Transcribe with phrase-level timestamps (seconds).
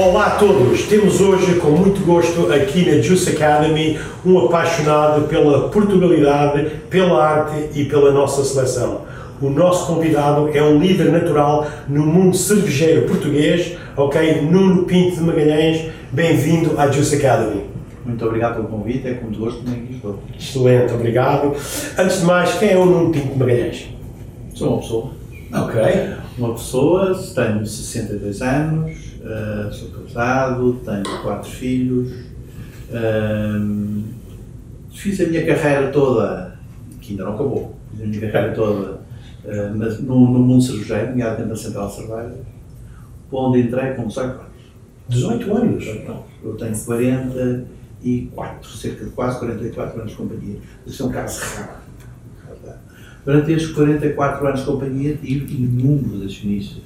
[0.00, 0.82] Olá a todos!
[0.82, 7.70] Temos hoje, com muito gosto, aqui na Juice Academy, um apaixonado pela Portugalidade, pela arte
[7.74, 9.02] e pela nossa seleção.
[9.42, 14.42] O nosso convidado é um líder natural no mundo cervejeiro português, ok?
[14.42, 17.64] Nuno Pinto de Magalhães, bem-vindo à Juice Academy.
[18.04, 20.18] Muito obrigado pelo convite, é com muito gosto que aqui estou.
[20.38, 21.54] Excelente, obrigado.
[21.98, 23.88] Antes de mais, quem é o Nuno Pinto de Magalhães?
[24.54, 25.12] Sou uma pessoa.
[25.52, 25.82] Ok.
[26.38, 32.12] Uma pessoa, tenho 62 anos, uh, sou casado, tenho quatro filhos,
[32.90, 34.04] uh,
[34.90, 36.56] fiz a minha carreira toda,
[37.00, 39.00] que ainda não acabou, fiz a minha carreira toda
[39.44, 42.38] uh, no, no, mundo cervejeiro, nomeadamente na Central Cerveja,
[43.30, 44.08] onde entrei com
[45.08, 45.84] 18 anos.
[45.84, 46.24] 18 anos?
[46.42, 50.56] Eu tenho 44, cerca de quase 44 anos de companhia.
[50.86, 51.88] Isso é um caso raro.
[53.24, 56.82] Durante estes 44 anos de companhia, tive inúmeros acionistas.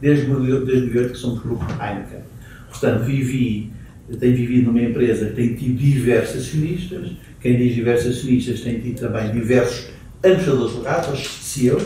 [0.00, 2.22] Desde 2008 que somos grupo Heineken.
[2.68, 3.70] Portanto, vivi,
[4.18, 7.12] tenho vivido numa empresa que tem tido diversos acionistas.
[7.40, 9.90] Quem diz diversos acionistas tem tido também diversos
[10.22, 11.84] administradores legais, os CEOs.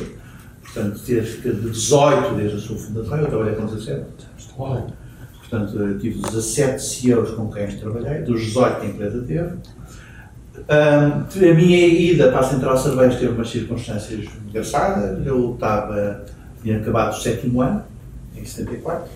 [0.63, 3.19] Portanto, cerca de 18 desde a sua fundação.
[3.19, 4.05] Eu trabalhei com 17.
[5.49, 9.51] Portanto, tive 17 CEOs com quem trabalhei, dos 18 que a empresa teve.
[10.69, 15.25] A minha ida para a Central Cerveja teve umas circunstâncias engraçadas.
[15.25, 16.25] Eu estava,
[16.63, 17.85] tinha acabado o sétimo ano,
[18.35, 19.09] em 74.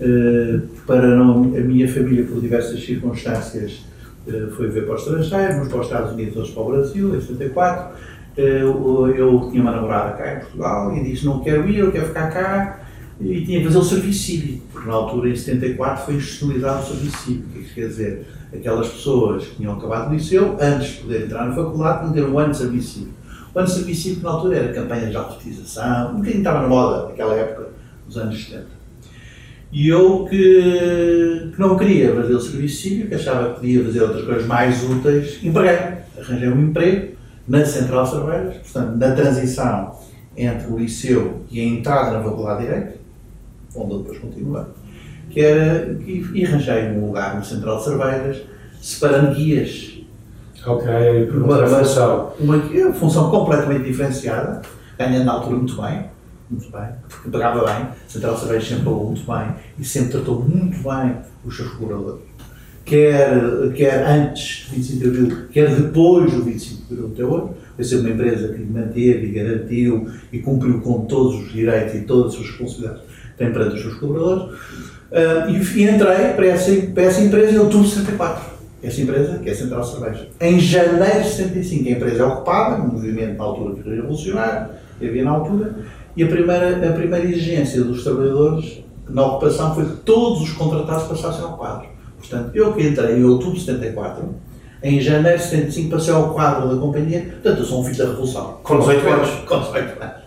[0.00, 3.84] Uh, para não, a minha família, por diversas circunstâncias,
[4.26, 7.16] uh, foi ver para o estrangeiro, uns para os Estados Unidos, outros para o Brasil,
[7.16, 7.96] em 74.
[8.38, 11.92] Uh, eu, eu tinha uma namorada cá em Portugal e disse: Não quero ir, eu
[11.92, 12.79] quero ficar cá.
[13.20, 16.86] E tinha que fazer o serviço cívico, porque na altura, em 74, foi institucionalizado o
[16.86, 17.48] serviço cívico.
[17.52, 18.26] Que é quer dizer?
[18.52, 22.38] Aquelas pessoas que tinham acabado o liceu, antes de poder entrar na faculdade, ter um
[22.38, 23.14] ano de serviço cívico.
[23.54, 26.68] O ano de serviço cívico, na altura, era campanhas de alfabetização, um bocadinho estava na
[26.68, 27.68] moda naquela época,
[28.06, 28.80] nos anos 70.
[29.72, 34.24] E eu que, que não queria fazer o serviço cívico, achava que podia fazer outras
[34.24, 36.00] coisas mais úteis, empreguei.
[36.18, 37.16] Arranjei um emprego
[37.46, 39.94] na Central Cervejas, portanto, na transição
[40.36, 42.99] entre o liceu e a entrada na Faculdade de Direito,
[43.74, 44.64] onde eu depois continuei,
[45.30, 48.42] que era, e, e arranjei um lugar no Central de Cervejas,
[48.80, 49.98] separando guias.
[50.66, 50.86] Ok,
[51.30, 52.32] por uma, função.
[52.38, 54.60] Uma, uma função completamente diferenciada,
[54.98, 56.04] ganhando na altura muito bem,
[56.50, 60.42] muito bem, porque pagava bem, Central de Cervejas sempre pagou muito bem e sempre tratou
[60.42, 62.28] muito bem os seus colaboradores.
[62.84, 67.52] Quer, quer antes do 25 de Abril, quer depois do 25 de Abril até hoje,
[67.76, 72.00] foi ser uma empresa que manteve e garantiu e cumpriu com todos os direitos e
[72.00, 73.09] todas as responsabilidades
[73.40, 74.54] tem perante os seus colaboradores.
[75.10, 78.50] Uh, e, e, entrei para essa, para essa empresa em outubro de 74.
[78.82, 80.28] Essa empresa, que é a Central Cerveja.
[80.40, 84.70] Em janeiro de 75, a empresa é ocupada, um movimento na altura que revolucionário,
[85.02, 85.74] havia na altura,
[86.16, 91.04] e a primeira, a primeira exigência dos trabalhadores na ocupação foi que todos os contratados
[91.04, 91.88] passassem ao quadro.
[92.18, 94.34] Portanto, eu que entrei em outubro de 74,
[94.82, 98.04] em janeiro de 75 passei ao quadro da companhia, portanto, eu sou um filho da
[98.04, 98.60] Revolução.
[98.62, 99.30] Com 18 anos?
[99.46, 100.19] Com 18 anos.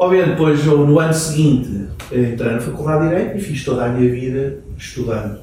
[0.00, 4.10] Obviamente, depois, no ano seguinte, entrei na Faculdade de Direito e fiz toda a minha
[4.10, 5.40] vida estudando.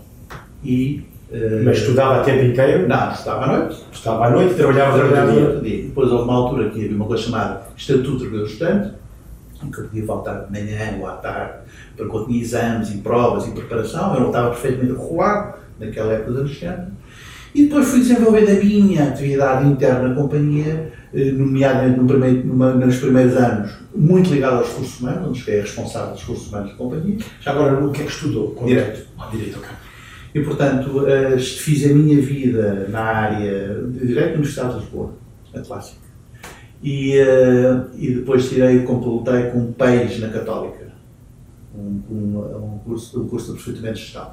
[0.63, 2.87] E, uh, Mas estudava a tempo inteiro?
[2.87, 3.85] Não, estudava à noite.
[3.93, 5.83] Estava à noite, trabalhava durante o dia.
[5.83, 8.93] Depois houve uma altura que havia uma coisa chamada Estatuto de Trabalhador Estudante,
[9.63, 11.53] em que eu podia faltar de manhã ou à tarde,
[11.95, 16.31] porque eu tinha exames e provas e preparação, eu não estava perfeitamente regulado naquela época
[16.31, 16.97] anos 70.
[17.53, 22.73] E depois fui desenvolvendo a minha atividade interna na companhia, eh, nomeadamente no primeiro, numa,
[22.73, 26.75] nos primeiros anos, muito ligado aos recursos humanos, onde fiquei responsável dos recursos humanos da
[26.75, 27.17] companhia.
[27.41, 28.55] Já agora, o que é que estudou?
[28.65, 29.07] Direito.
[29.17, 29.69] Ah, direito, ok.
[30.35, 35.13] E, portanto, uh, fiz a minha vida na área de Direito na Universidade de Lisboa,
[35.55, 36.07] a clássica.
[36.83, 40.91] E, uh, e depois tirei, completei com PEIS na Católica,
[41.75, 44.31] um, um, um, curso, um curso de aperfeiçoamento de Gestão.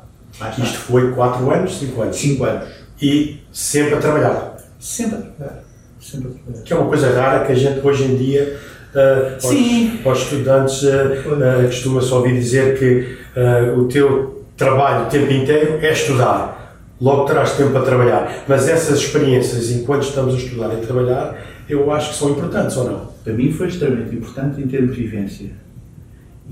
[0.59, 2.17] Isto foi 4 anos, 5 anos?
[2.17, 2.69] 5 anos.
[3.00, 4.56] E sempre a trabalhar?
[4.79, 5.63] Sempre a trabalhar.
[6.05, 6.62] Sempre a trabalhar.
[6.65, 8.59] Que é uma coisa rara que a gente hoje em dia
[8.95, 9.99] Uh, Sim.
[10.05, 13.19] Para os estudantes, uh, uh, costuma-se ouvir dizer que
[13.77, 16.79] o teu trabalho o tempo inteiro é estudar.
[17.01, 18.45] Logo terás tempo para trabalhar.
[18.47, 21.37] Mas essas experiências, enquanto estamos a estudar e a trabalhar,
[21.69, 23.07] eu acho que são importantes ou não?
[23.25, 25.50] Para mim foi extremamente importante em termos de vivência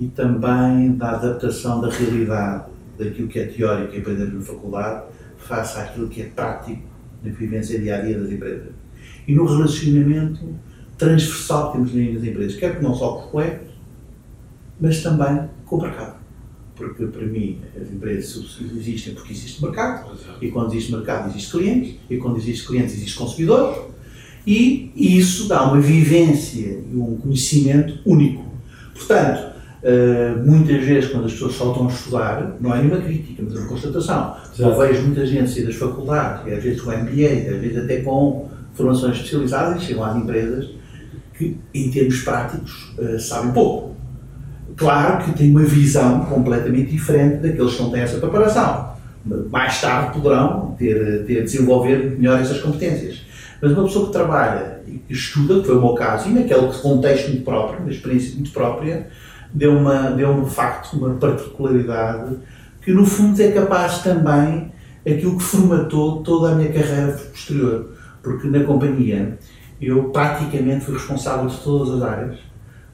[0.00, 2.64] e também da adaptação da realidade,
[2.98, 5.04] daquilo que é teórico e aprendemos na faculdade,
[5.36, 6.82] face àquilo que é prático
[7.22, 8.81] na vivência dia a dia das empresas.
[9.26, 10.40] E no relacionamento
[10.98, 13.68] transversal que temos nas empresas, quer que não só com colegas,
[14.80, 16.20] mas também com o mercado.
[16.74, 20.10] porque para mim as empresas existem porque existe mercado,
[20.40, 23.78] e quando existe mercado existe clientes, e quando existe clientes existe consumidores,
[24.46, 28.44] e isso dá uma vivência e um conhecimento único.
[28.94, 29.52] Portanto,
[29.82, 33.58] Uh, muitas vezes, quando as pessoas estão a estudar, não é nenhuma crítica, mas é
[33.58, 34.36] uma constatação.
[34.56, 38.48] Eu vejo muita gente sair das faculdades, às vezes com MBA, às vezes até com
[38.74, 40.70] formações especializadas, e chegam às empresas
[41.36, 43.96] que, em termos práticos, uh, sabem pouco.
[44.76, 48.92] Claro que têm uma visão completamente diferente daqueles que não têm essa preparação.
[49.50, 53.22] Mais tarde poderão ter, ter desenvolver melhor essas competências.
[53.60, 56.66] Mas uma pessoa que trabalha e que estuda, que foi o meu caso, e naquele
[56.80, 59.06] contexto muito próprio, uma experiência muito própria,
[59.52, 62.36] deu uma, deu de facto uma particularidade
[62.80, 64.72] que no fundo é capaz também
[65.06, 67.91] aquilo que formatou toda a minha carreira posterior.
[68.22, 69.38] Porque na companhia
[69.80, 72.38] eu praticamente fui responsável de todas as áreas.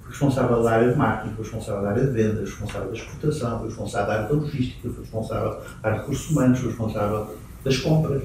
[0.00, 2.96] Fui responsável da área de marketing, fui responsável da área de vendas, fui responsável da
[2.96, 6.68] exportação, fui responsável da área da logística, fui responsável da área de recursos humanos, fui
[6.68, 8.22] responsável das compras.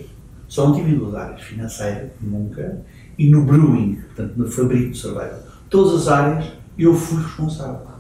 [0.47, 2.81] Só não tive duas áreas, financeira, nunca,
[3.17, 5.43] e no brewing, portanto no fabrico de cerveja.
[5.69, 7.92] Todas as áreas eu fui responsável.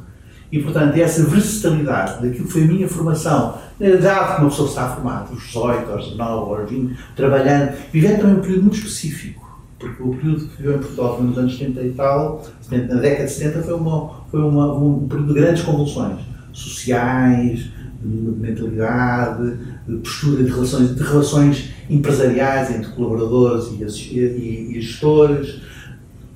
[0.53, 4.69] E, portanto, essa versatilidade daquilo que foi a minha formação, na idade que uma pessoa
[4.69, 9.59] está formada, aos 18, aos 19, aos 20, trabalhando, vivendo também um período muito específico,
[9.79, 13.31] porque o período que viveu em Portugal nos anos 70 e tal, na década de
[13.31, 16.19] 70 foi, uma, foi uma, um período de grandes convulsões
[16.51, 17.71] sociais,
[18.03, 19.57] de mentalidade,
[19.87, 23.83] de postura de relações, de relações empresariais entre colaboradores e,
[24.13, 25.63] e, e gestores,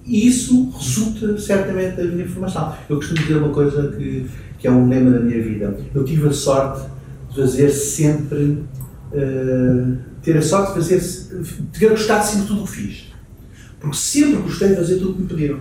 [0.08, 2.74] e isso resulta certamente da minha formação.
[2.90, 4.26] Eu costumo dizer uma coisa que,
[4.58, 5.78] que é um lema da minha vida.
[5.94, 6.88] Eu tive a sorte
[7.30, 8.64] de fazer sempre.
[9.12, 11.00] Uh, ter a sorte de fazer.
[11.02, 13.14] de ter gostado sempre de tudo o que fiz.
[13.82, 15.60] Porque sempre gostei de fazer tudo o que me pediram.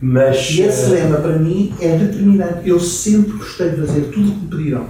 [0.00, 0.94] Mas, e esse uh...
[0.94, 2.68] lema para mim é determinante.
[2.68, 4.86] Eu sempre gostei de fazer tudo o que me pediram.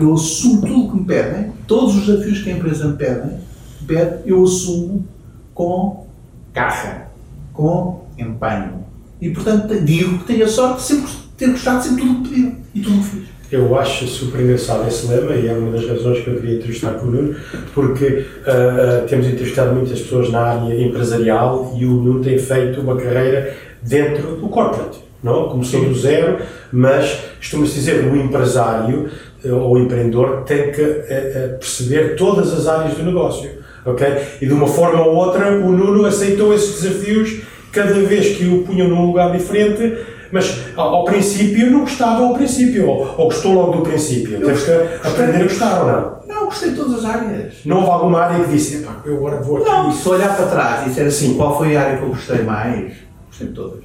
[0.00, 4.22] Eu assumo tudo o que me pedem, todos os desafios que a empresa me pede,
[4.24, 5.06] eu assumo
[5.52, 6.06] com
[6.54, 7.10] garra,
[7.52, 8.84] com empenho.
[9.20, 12.28] E, portanto, digo que tenho a sorte de sempre ter gostado sempre tudo o que
[12.28, 13.32] pediram e tudo o que fiz.
[13.52, 16.94] Eu acho super engraçado esse lema e é uma das razões que eu queria entrevistar
[16.94, 17.36] com o Nuno,
[17.74, 22.96] porque uh, temos entrevistado muitas pessoas na área empresarial e o Nuno tem feito uma
[22.96, 25.00] carreira dentro do corporate.
[25.22, 25.50] Não?
[25.50, 26.38] Começou do zero,
[26.72, 29.10] mas costuma-se dizer o empresário
[29.44, 33.50] uh, ou o empreendedor tem que uh, perceber todas as áreas do negócio.
[33.84, 34.16] Okay?
[34.40, 37.42] E de uma forma ou outra, o Nuno aceitou esses desafios
[37.72, 39.98] cada vez que o punham num lugar diferente,
[40.30, 44.36] mas ao, ao princípio não gostava ao princípio, ou, ou gostou logo do princípio.
[44.36, 46.22] Eu Tens que aprender a gostar ou não?
[46.26, 47.54] Não, gostei de todas as áreas.
[47.64, 49.68] Não houve alguma área que disse, eu agora vou aqui.
[49.68, 52.42] Não, se olhar para trás e disser assim, qual foi a área que eu gostei
[52.42, 52.94] mais,
[53.28, 53.84] gostei de todas.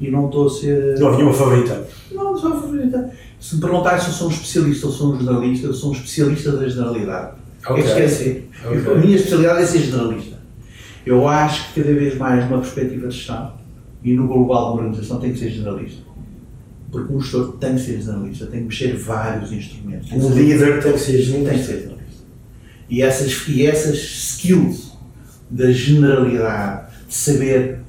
[0.00, 0.98] E não estou a ser.
[0.98, 1.86] Não havia uma favorita?
[2.10, 3.10] Não, não sou uma favorita.
[3.38, 5.92] Se me perguntares se eu sou um especialista ou sou um jornalista, eu sou um
[5.92, 7.32] especialista da generalidade.
[7.66, 7.82] Okay.
[7.82, 8.48] É esquecer.
[8.64, 8.92] Okay.
[8.92, 10.39] A minha especialidade é ser generalista.
[11.04, 13.54] Eu acho que cada vez mais, numa perspectiva de gestão
[14.02, 16.02] e no global da organização, tem que ser generalista.
[16.90, 20.10] Porque um gestor tem que ser generalista, tem que mexer vários instrumentos.
[20.12, 21.50] O líder tem que ser generalista.
[21.50, 22.24] Tem que ser generalista.
[22.88, 24.98] E essas, e essas skills
[25.48, 27.80] da generalidade, de saber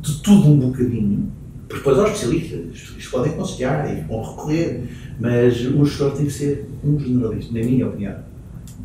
[0.00, 1.30] de tudo um bocadinho,
[1.68, 4.84] porque depois aos especialistas, eles podem aconselhar e vão recorrer,
[5.18, 8.31] mas um gestor tem que ser um generalista, na minha opinião.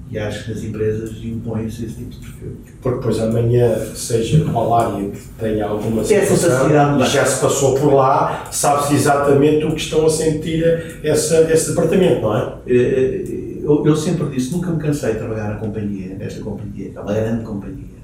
[0.10, 2.58] E acho que nas empresas impõe-se esse tipo de perfil.
[2.82, 6.70] Porque depois amanhã, seja qual área que tenha alguma situação,
[7.06, 10.64] já se passou por lá, sabe-se exatamente o que estão a sentir
[11.04, 12.54] essa, esse departamento, não é?
[12.68, 16.90] Eh, eh, eu, eu, sempre disse, nunca me cansei de trabalhar na companhia, nesta companhia,
[16.92, 17.98] aquela grande companhia,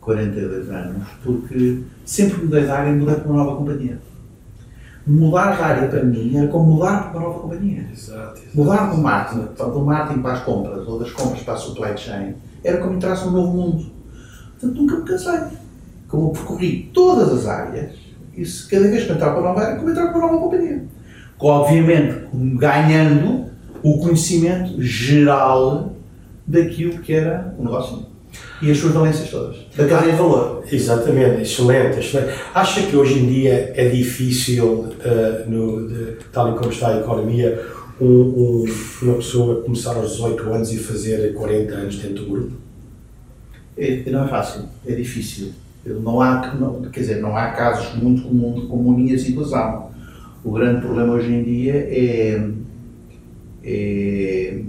[0.00, 3.98] 42 anos, porque sempre mudei de área e mudei para uma nova companhia
[5.06, 7.86] mudar de área para mim era como mudar para uma nova companhia.
[7.92, 8.56] Exato, exato.
[8.56, 12.34] Mudar do marketing, do marketing para as compras ou das compras para a supply chain
[12.62, 13.86] era como entrasse num novo mundo.
[14.52, 15.40] Portanto, nunca me cansei.
[16.08, 17.92] Como percorri todas as áreas,
[18.36, 20.40] e se cada vez que entrar para uma nova área, como entrar para uma nova
[20.42, 20.84] companhia.
[21.38, 23.46] Obviamente, ganhando
[23.82, 25.92] o conhecimento geral
[26.46, 28.06] daquilo que era o negócio
[28.60, 29.56] e as suas valências todas.
[29.76, 30.64] Da cadeia de valor.
[30.70, 32.34] Exatamente, excelente, excelente.
[32.54, 37.00] Acha que hoje em dia é difícil, uh, no, de, tal e como está a
[37.00, 37.60] economia,
[38.00, 38.64] um, um,
[39.02, 42.52] uma pessoa começar aos 18 anos e fazer 40 anos dentro do grupo?
[43.76, 45.52] É, não é fácil, é difícil.
[45.84, 49.90] Não há, não, quer dizer, não há casos muito comuns como a minha situação.
[50.42, 52.48] O grande problema hoje em dia é,
[53.62, 54.60] é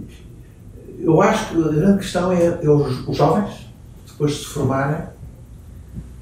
[1.00, 3.68] eu acho que a grande questão é, é os, os, jovens,
[4.08, 5.06] depois de se formarem,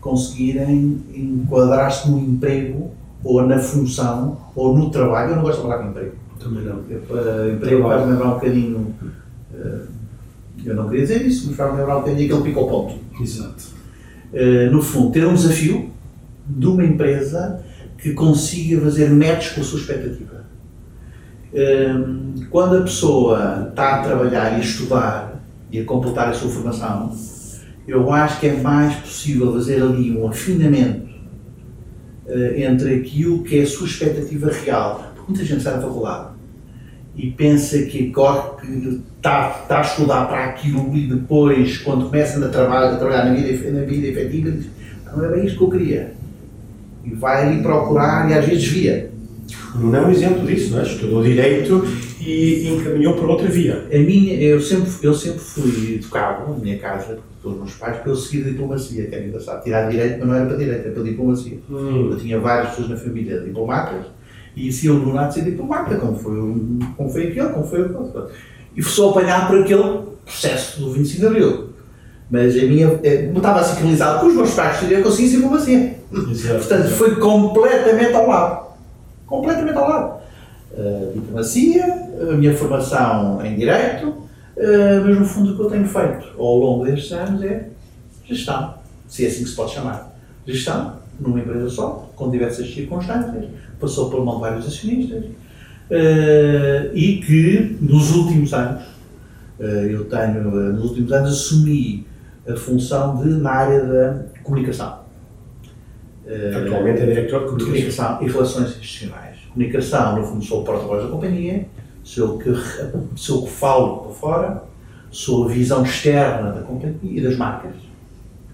[0.02, 2.92] conseguirem enquadrar-se no emprego,
[3.24, 5.32] ou na função, ou no trabalho.
[5.32, 6.16] Eu não gosto de falar de emprego.
[6.40, 6.76] Também não.
[6.78, 8.96] Uh, emprego faz lembrar um bocadinho.
[9.54, 9.88] Uh,
[10.66, 12.96] eu não queria dizer isso, mas faz lembrar um bocadinho aquele pico ao ponto.
[13.22, 13.64] Exato.
[14.34, 15.90] Uh, no fundo, ter um desafio
[16.46, 17.64] de uma empresa
[17.98, 20.33] que consiga fazer match com a sua expectativa.
[21.54, 25.40] Uh, quando a pessoa está a trabalhar e a estudar
[25.72, 27.16] e a completar a sua formação,
[27.88, 31.08] eu acho que é mais possível fazer ali um afinamento
[32.26, 35.14] uh, entre aquilo que é a sua expectativa real.
[35.14, 36.34] Porque muita gente sai da faculdade
[37.16, 42.94] e pensa que está, está a estudar para aquilo e depois, quando começa a trabalhar,
[42.94, 44.66] a trabalhar na vida, na vida efetiva, diz,
[45.16, 46.14] não é bem isto que eu queria.
[47.06, 49.13] E vai ali procurar e às vezes desvia.
[49.76, 50.84] Não é um exemplo disso, não é?
[50.84, 51.86] Estudou Direito
[52.20, 53.86] e encaminhou por outra via.
[53.92, 58.12] A minha, eu, sempre, eu sempre fui educado, na minha casa, pelos meus pais, para
[58.12, 59.64] eu seguir a diplomacia, que era engraçado.
[59.64, 61.58] Tirar Direito, mas não era para Direito, era para Diplomacia.
[61.70, 62.12] Hum.
[62.12, 64.06] Eu tinha várias pessoas na família diplomatas
[64.56, 66.34] e se eu do nada ser diplomata, como foi,
[66.96, 68.28] como foi aquele, como foi o
[68.76, 71.70] E sou apanhado por aquele processo do 25 de Abril.
[72.30, 75.96] Mas a minha, eh, estava sincronizado com os meus pais, que eu consegui diplomacia.
[76.12, 78.63] Portanto, foi completamente ao lado.
[79.34, 80.22] Completamente ao lado.
[80.78, 81.86] Uh, diplomacia,
[82.32, 84.28] a minha formação em Direito, uh,
[85.04, 87.70] mas no fundo o que eu tenho feito ao longo destes anos é
[88.24, 88.76] gestão,
[89.08, 90.16] se é assim que se pode chamar.
[90.46, 93.46] Gestão numa empresa só, com diversas circunstâncias,
[93.80, 98.84] passou por mão de vários acionistas uh, e que nos últimos anos,
[99.60, 102.06] eu tenho, nos últimos anos assumi
[102.48, 105.03] a função de na área da comunicação.
[106.26, 108.22] Atualmente é diretor de comunicação.
[108.22, 109.38] e relações institucionais.
[109.54, 111.66] Comunicação, no fundo, sou o porta-voz da companhia,
[112.04, 112.50] sou o que,
[113.16, 114.64] sou o que falo para fora,
[115.12, 117.74] sou a visão externa da companhia e das marcas,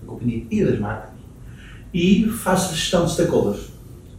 [0.02, 1.12] da companhia e das marcas,
[1.94, 3.70] e faço gestão de stakeholders.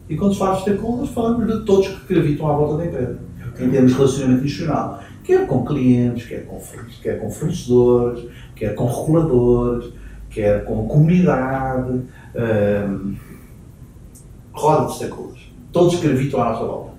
[0.08, 3.18] E quando se fala de stakeholders, falamos de todos que gravitam à volta da empresa,
[3.52, 3.66] okay.
[3.66, 5.02] em termos de relacionamento institucional.
[5.22, 6.60] Quer com clientes, quer com,
[7.02, 8.24] quer com fornecedores,
[8.56, 9.92] quer com reguladores,
[10.30, 12.00] quer com comunidade,
[12.34, 13.14] um,
[14.52, 15.40] roda de stakeholders.
[15.72, 16.90] Todos que gravitam à nossa volta.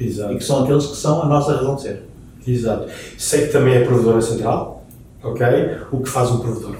[0.00, 0.32] Exato.
[0.32, 2.02] E que são aqueles que são a nossa razão de ser.
[2.46, 2.88] Exato.
[3.18, 4.84] Sei que também é provedora central,
[5.22, 5.46] ok?
[5.92, 6.76] O que faz um provedor?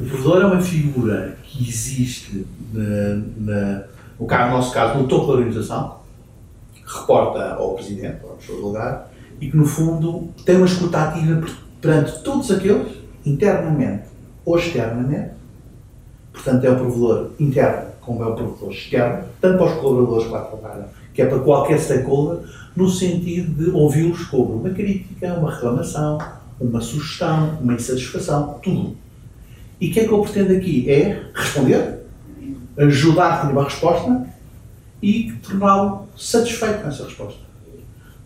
[0.00, 3.84] O provedor é uma figura que existe na,
[4.18, 5.98] no, caso, no nosso caso, no topo da organização,
[6.84, 11.44] reporta ao Presidente, ao professor lugar, e que, no fundo, tem uma escuta ativa
[11.80, 14.04] perante todos aqueles, internamente
[14.44, 15.30] ou externamente,
[16.32, 20.32] portanto, é o provedor interno como é o provedor externo, tanto para os colaboradores que
[20.32, 25.54] lá trabalham, que é para qualquer stakeholder, no sentido de ouvi-los sobre uma crítica, uma
[25.54, 26.18] reclamação,
[26.60, 28.96] uma sugestão, uma insatisfação, tudo.
[29.80, 30.90] E o que é que eu pretendo aqui?
[30.90, 32.00] É responder,
[32.76, 34.26] ajudar a ter uma resposta
[35.02, 37.44] e torná-lo satisfeito com essa resposta.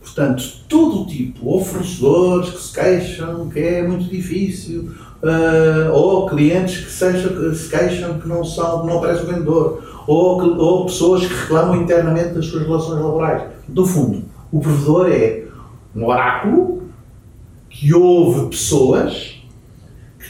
[0.01, 4.91] Portanto, todo o tipo, ou fornecedores que se queixam que é muito difícil,
[5.23, 10.59] uh, ou clientes que se, se queixam que não, são, não aparece o vendedor, ou,
[10.59, 13.43] ou pessoas que reclamam internamente das suas relações laborais.
[13.69, 15.45] No fundo, o provedor é
[15.95, 16.83] um oráculo
[17.69, 19.39] que ouve pessoas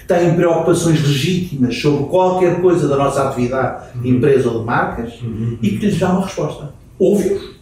[0.08, 5.58] têm preocupações legítimas sobre qualquer coisa da nossa atividade de empresa ou de marcas uhum.
[5.62, 6.72] e que lhes dá uma resposta.
[6.98, 7.57] Ouve-os,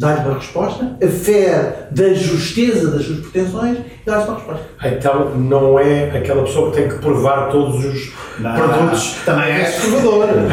[0.00, 4.64] dá-lhes uma resposta, a fé da justeza das suas pretensões e dá-lhes uma resposta.
[4.82, 9.16] Então não é aquela pessoa que tem que provar todos os não, produtos.
[9.26, 10.52] Também é provadores.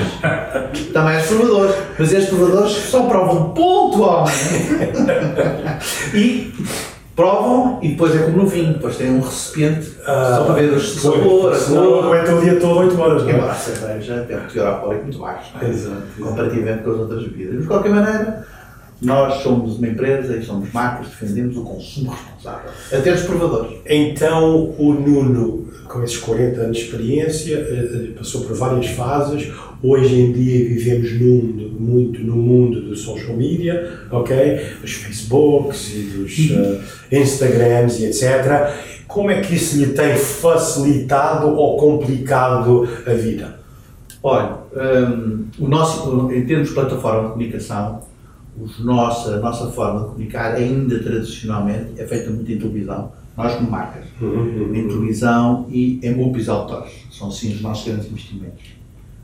[0.91, 1.75] também é provadores.
[1.97, 4.37] Mas estes provadores só provam pontualmente.
[6.13, 6.53] e
[7.15, 10.73] provam e depois é como no vinho, depois tem um recipiente ah, só para ver
[10.73, 12.05] o sabor, a cor.
[12.05, 13.33] aguenta o dia todo 8 horas, não é?
[13.33, 15.69] Embora a cerveja tem um teor alcoólico muito baixo, é?
[15.69, 17.53] Exato, comparativamente com as outras bebidas.
[17.53, 18.45] Mas de qualquer maneira,
[19.01, 23.77] nós somos uma empresa e somos marcas, defendemos o consumo responsável, até os provadores.
[23.85, 29.51] Então o Nuno, com esses 40 anos de experiência, eh, eh, passou por várias fases.
[29.83, 34.61] Hoje em dia vivemos num, muito no mundo do social media, ok?
[34.83, 38.73] Os Facebooks e os uh, Instagrams e etc.
[39.07, 43.59] Como é que isso lhe tem facilitado ou complicado a vida?
[44.23, 48.01] Olha, um, o nosso, em termos de plataforma de comunicação,
[48.59, 53.53] os nossa, a nossa forma de comunicar, ainda tradicionalmente, é feita muito em televisão, nós
[53.53, 56.91] como marcas, uhum, em televisão e em grupos outdoors.
[57.11, 58.63] São sim os nossos grandes investimentos.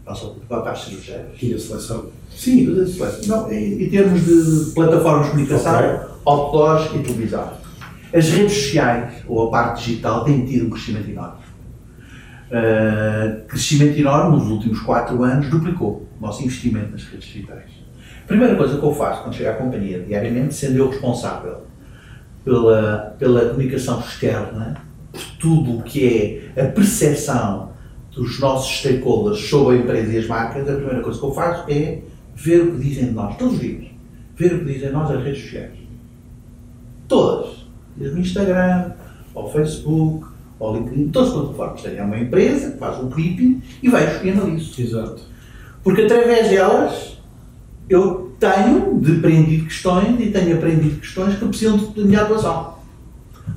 [0.06, 1.26] Nossa para as cirurgias.
[1.42, 2.06] E a seleção?
[2.30, 3.28] Sim, a seleção.
[3.28, 6.08] Não, em, em, termos de plataformas de comunicação, okay.
[6.26, 7.54] outdoors e televisão.
[8.14, 11.44] As redes sociais, ou a parte digital, têm tido um crescimento enorme.
[12.50, 17.73] Uh, crescimento enorme nos últimos 4 anos duplicou o nosso investimento nas redes digitais.
[18.34, 21.58] A primeira coisa que eu faço quando chego à companhia diariamente, sendo eu responsável
[22.44, 27.74] pela, pela comunicação externa, por tudo o que é a percepção
[28.12, 31.72] dos nossos stakeholders sobre a empresa e as marcas, a primeira coisa que eu faço
[31.72, 32.02] é
[32.36, 33.86] ver o que dizem de nós, todos os dias.
[34.36, 35.78] Ver o que dizem de nós as redes sociais.
[37.08, 37.68] Todas.
[37.96, 38.94] Desde o Instagram,
[39.36, 40.26] ao Facebook,
[40.60, 41.82] ao LinkedIn, todas as plataformas.
[41.84, 44.82] Tem uma empresa que faz um clipping e vejo e analiso.
[44.82, 45.22] Exato.
[45.84, 47.22] Porque através delas
[47.88, 52.74] eu tenho depreendido questões e tenho aprendido questões que precisam de, de minha atuação.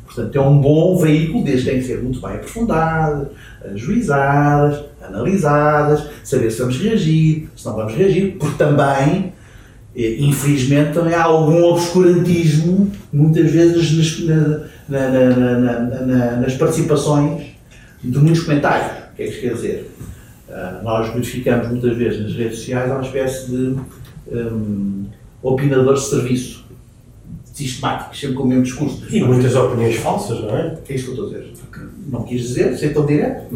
[0.04, 3.28] Portanto, é um bom veículo, desde que tem que ser muito bem aprofundadas,
[3.72, 9.32] ajuizadas, analisadas, saber se vamos reagir, se não vamos reagir, porque também,
[9.96, 17.42] eh, infelizmente, também há algum obscurantismo, muitas vezes nas, na, na, na, nas participações
[18.02, 19.04] de muitos comentários.
[19.12, 19.90] O que é que isto quer dizer?
[20.48, 23.76] Uh, nós verificamos muitas vezes nas redes sociais uma espécie de
[24.30, 25.04] um,
[25.42, 26.66] opinadores de serviço
[27.56, 29.02] sistemáticos, sempre com o mesmo discurso.
[29.10, 30.76] E muitas opiniões falsas, não é?
[30.86, 31.52] É isso que eu estou a dizer.
[32.08, 33.46] Não quis dizer, ser tão direto.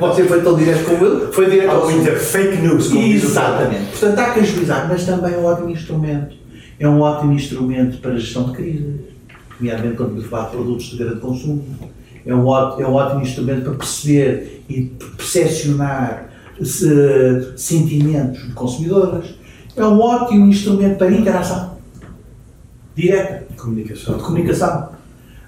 [0.00, 3.24] Você foi tão direto como eu, foi direto Há ao muita fake news, como diz
[3.24, 3.90] Exatamente.
[3.90, 6.36] Portanto, há que ajuizar, mas também é um ótimo instrumento.
[6.78, 9.00] É um ótimo instrumento para a gestão de crises,
[9.58, 11.64] nomeadamente quando se fala de produtos de grande consumo.
[12.24, 14.82] É um ótimo, é um ótimo instrumento para perceber e
[15.16, 16.30] percepcionar
[16.62, 19.39] se, sentimentos de consumidores.
[19.80, 21.70] É um ótimo instrumento para interação
[22.94, 24.16] direta Comunicação.
[24.16, 24.88] de comunicação.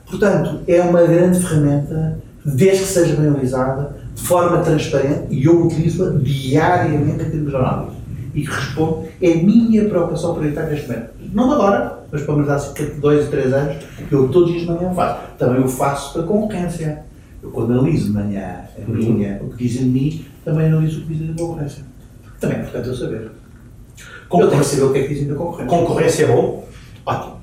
[0.07, 5.67] Portanto, é uma grande ferramenta, desde que seja bem utilizada, de forma transparente, e eu
[5.67, 7.97] utilizo-a diariamente em termos de análise.
[8.35, 11.11] E respondo, é a minha preocupação prioritária neste momento.
[11.33, 13.77] Não de agora, mas para me dar cerca de dois ou três anos,
[14.11, 15.21] eu todos os dias de manhã faço.
[15.39, 17.05] Também o faço para concorrência.
[17.43, 21.03] Eu quando analiso de manhã a minha, o que dizem de mim, também analiso o
[21.03, 21.85] que dizem da concorrência.
[22.41, 23.41] Também é importante eu saber.
[24.41, 25.79] Eu tenho que saber o que é que dizem da concorrência.
[25.79, 26.69] Concorrência é bom?
[27.05, 27.37] Ótimo.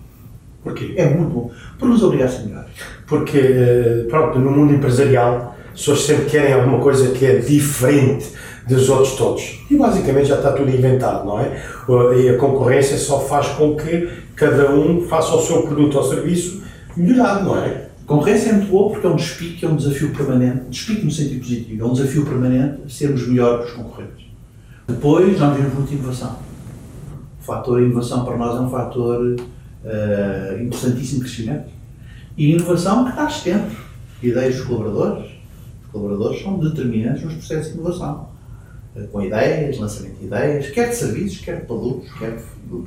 [0.63, 0.93] Porquê?
[0.97, 1.51] É muito bom.
[1.77, 2.69] Por nos obrigar a ser melhores.
[3.07, 8.27] Porque, pronto, no mundo empresarial, as pessoas sempre querem alguma coisa que é diferente
[8.67, 9.65] dos outros todos.
[9.69, 11.61] E basicamente já está tudo inventado, não é?
[12.17, 16.61] E a concorrência só faz com que cada um faça o seu produto ou serviço
[16.95, 17.87] melhorado, não é?
[18.05, 21.39] Concorrência é muito boa porque é um despique, é um desafio permanente, despique no sentido
[21.39, 24.25] positivo, é um desafio permanente sermos melhores que os concorrentes.
[24.87, 26.48] Depois, nós vimos muita inovação.
[27.49, 31.69] Fator inovação para nós é um fator uh, importantíssimo de crescimento.
[32.37, 33.75] E inovação que está sempre.
[34.21, 35.31] Ideias dos colaboradores.
[35.83, 38.29] Os colaboradores são determinantes nos processos de inovação.
[38.95, 42.43] Uh, com ideias, lançamento de ideias, quer de serviços, quer de produtos, quer de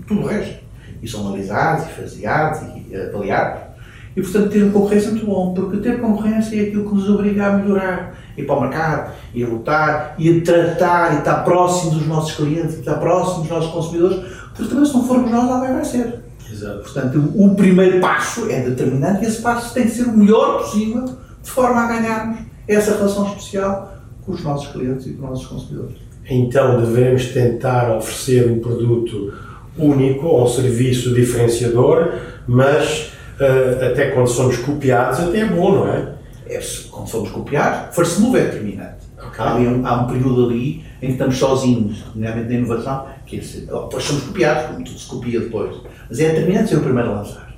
[0.06, 0.62] tudo o resto.
[1.02, 3.71] E são analisados, e faseados, e avaliados.
[4.16, 7.46] E, portanto, ter concorrência é muito bom, porque ter concorrência é aquilo que nos obriga
[7.46, 11.92] a melhorar, ir para o mercado, e a lutar, e a tratar, e estar próximo
[11.92, 14.18] dos nossos clientes, estar próximo dos nossos consumidores,
[14.54, 16.20] porque também se não formos nós, alguém vai ser.
[16.50, 16.80] Exato.
[16.80, 21.04] Portanto, o primeiro passo é determinante e esse passo tem que ser o melhor possível,
[21.42, 25.46] de forma a ganharmos essa relação especial com os nossos clientes e com os nossos
[25.46, 25.96] consumidores.
[26.28, 29.32] Então devemos tentar oferecer um produto
[29.76, 32.12] único ou um serviço diferenciador,
[32.46, 33.11] mas
[33.44, 36.14] até quando somos copiados, até é bom, não é?
[36.46, 39.02] é quando somos copiados, first move é determinante.
[39.16, 39.44] Okay.
[39.44, 43.40] Há, um, há um período ali em que estamos sozinhos, nomeadamente na inovação, que é,
[43.40, 45.76] depois somos copiados, como tudo se copia depois.
[46.08, 47.54] Mas é determinante ser o primeiro a lançar.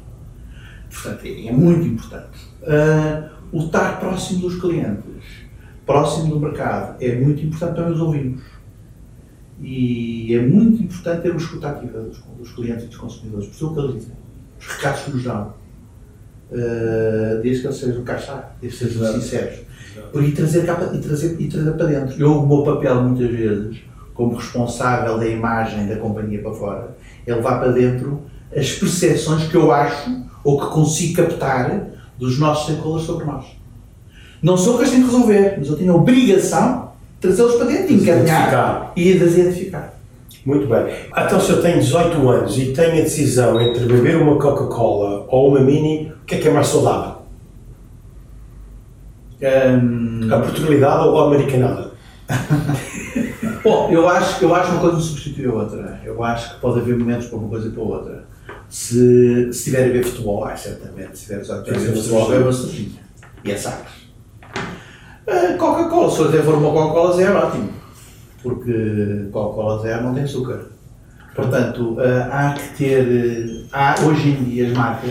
[0.90, 2.38] Portanto, é, é muito importante.
[2.62, 5.04] Uh, o estar próximo dos clientes,
[5.84, 8.42] próximo do mercado, é muito importante para nos ouvirmos.
[9.60, 13.74] E é muito importante termos escuta ativa dos, dos clientes e dos consumidores, perceber o
[13.74, 14.16] que eles dizem,
[14.58, 15.63] os recados que nos dão.
[16.54, 19.58] Uh, desde que eles sejam caixa, desde que sejam sinceros.
[20.14, 22.14] E trazer, cá, e, trazer, e trazer para dentro.
[22.20, 23.78] Eu, o meu papel, muitas vezes,
[24.14, 28.22] como responsável da imagem da companhia para fora, é levar para dentro
[28.56, 31.88] as percepções que eu acho ou que consigo captar
[32.18, 33.46] dos nossos stakeholders sobre nós.
[34.40, 37.66] Não sou que as tenho que resolver, mas eu tenho a obrigação de trazê-los para
[37.66, 39.93] dentro, de encaminhar e de as identificar.
[40.44, 40.94] Muito bem.
[41.08, 45.48] Então, se eu tenho 18 anos e tenho a decisão entre beber uma Coca-Cola ou
[45.48, 47.22] uma Mini, o que é que é mais saudável?
[49.40, 50.28] Um...
[50.32, 51.92] A Portugalidade ou a Americanada?
[53.64, 56.00] Bom, eu acho, eu acho que uma coisa não substitui a outra.
[56.04, 58.24] Eu acho que pode haver momentos para uma coisa e para outra.
[58.68, 63.02] Se, estiver a ver futebol, ah, certamente, se estiver a ver futebol, é uma cervejinha.
[63.42, 64.04] E é sagres.
[65.58, 67.83] Coca-Cola, se até for uma Coca-Cola zero, ótimo.
[68.44, 70.66] Porque Coca-Cola zero não tem açúcar.
[71.34, 71.96] Portanto,
[72.30, 73.66] há que ter.
[73.72, 75.10] Há, hoje em dia, as marcas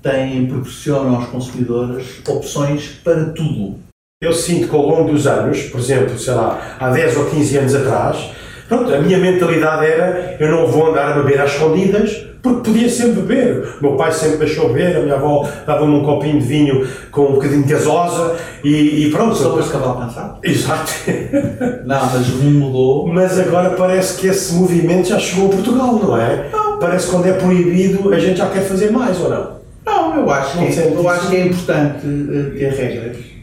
[0.00, 3.80] têm, proporcionam aos consumidores opções para tudo.
[4.22, 7.58] Eu sinto que ao longo dos anos, por exemplo, sei lá, há 10 ou 15
[7.58, 8.30] anos atrás,
[8.68, 12.88] Pronto, a minha mentalidade era: eu não vou andar a beber às escondidas, porque podia
[12.88, 13.76] sempre beber.
[13.80, 17.22] O meu pai sempre deixou beber, a minha avó dava-me um copinho de vinho com
[17.26, 19.34] um bocadinho de gasosa e, e pronto.
[19.34, 20.38] Só para esse cavalo cansado?
[20.42, 20.92] Exato.
[21.84, 23.06] Não, mas o mundo mudou.
[23.08, 26.50] Mas agora parece que esse movimento já chegou a Portugal, não é?
[26.80, 29.54] Parece que quando é proibido a gente já quer fazer mais, ou não?
[29.86, 33.33] Não, eu acho Não que, sente eu acho que é importante eh, ter regras.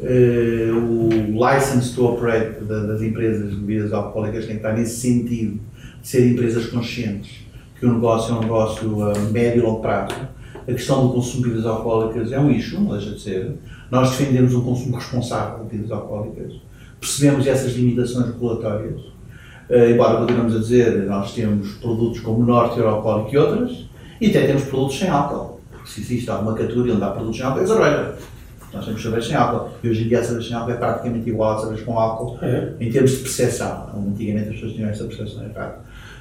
[0.00, 5.00] Eh, o license to operate da- das empresas de bebidas alcoólicas tem que estar nesse
[5.00, 5.58] sentido
[6.02, 7.30] de ser empresas conscientes,
[7.78, 10.14] que o negócio é um negócio a médio e longo prazo.
[10.68, 13.52] A questão do consumo de bebidas alcoólicas é um issue, não deixa de ser.
[13.90, 16.52] Nós defendemos um consumo responsável de bebidas alcoólicas,
[17.00, 19.00] percebemos essas limitações regulatórias.
[19.70, 23.86] Eh, embora continuamos a dizer, nós temos produtos com menor teor alcoólico que outras,
[24.20, 25.60] e até temos produtos sem álcool.
[25.86, 28.14] Se existe alguma categoria onde há produtos sem álcool, é.
[28.76, 29.70] Nós temos cerveja sem álcool.
[29.82, 32.38] E hoje em dia a cerveja sem álcool é praticamente igual à cerveja com álcool,
[32.42, 32.72] É.
[32.80, 33.90] em termos de percepção.
[34.08, 35.78] Antigamente as pessoas tinham essa percepção errada.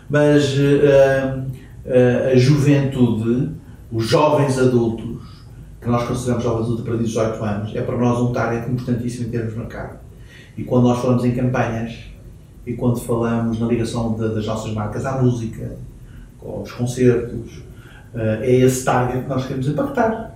[0.10, 1.38] Mas eh,
[1.86, 3.50] eh, a juventude,
[3.92, 5.22] os jovens adultos,
[5.82, 9.32] que nós consideramos jovens adultos para 18 anos, é para nós um target importantíssimo em
[9.32, 10.00] termos de mercado.
[10.58, 11.94] E quando nós falamos em campanhas,
[12.66, 15.76] e quando falamos na ligação da- das nossas marcas à música,
[16.44, 17.62] aos concertos,
[18.16, 20.35] eh, é esse target que nós queremos impactar.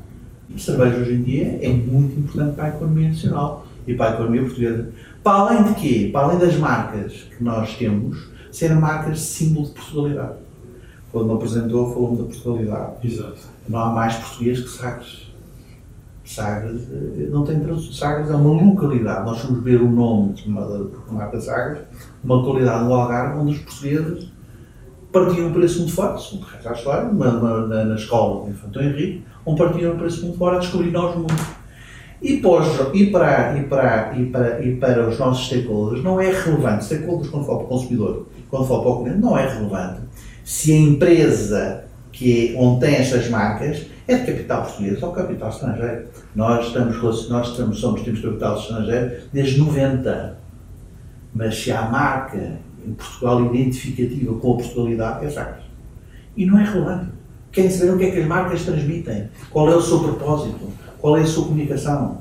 [0.54, 4.14] A cerveja hoje em dia é muito importante para a economia nacional e para a
[4.16, 4.90] economia portuguesa.
[5.24, 6.10] Para além de quê?
[6.12, 10.34] Para além das marcas que nós temos, serem marcas símbolo de Portugalidade.
[11.12, 12.92] Quando me apresentou, falou-me da Portugalidade.
[13.08, 13.40] Exato.
[13.68, 15.30] Não há mais português que Sagres.
[16.24, 17.92] Sagres eh, não tem tradução.
[17.92, 19.26] Sagres é uma localidade.
[19.26, 21.82] Nós fomos ver o nome de uma, da marca Sagres,
[22.24, 24.32] uma localidade no Algarve onde os portugueses
[25.12, 29.24] partiam para esse mundo fora, segundo a história, numa- na, na escola de Infanto Henrique,
[29.46, 31.60] onde partiram para esse mundo fora a descobrir novos mundos.
[32.22, 36.32] E, para, e, para, e, para, e, para, e para os nossos stakeholders não é
[36.32, 40.02] relevante, stakeholders quando fala para o consumidor, quando fala para o cliente, não é relevante
[40.50, 45.50] se a empresa que é, onde tem estas marcas é de capital português ou capital
[45.50, 46.08] estrangeiro.
[46.36, 50.38] Nós estamos, nós estamos, somos, temos capital estrangeiro desde 90.
[51.36, 55.64] Mas se há marca em Portugal identificativa com a Portugalidade, é Sagres.
[56.36, 57.12] E não é relevante.
[57.52, 61.18] Querem saber o que é que as marcas transmitem, qual é o seu propósito, qual
[61.18, 62.20] é a sua comunicação.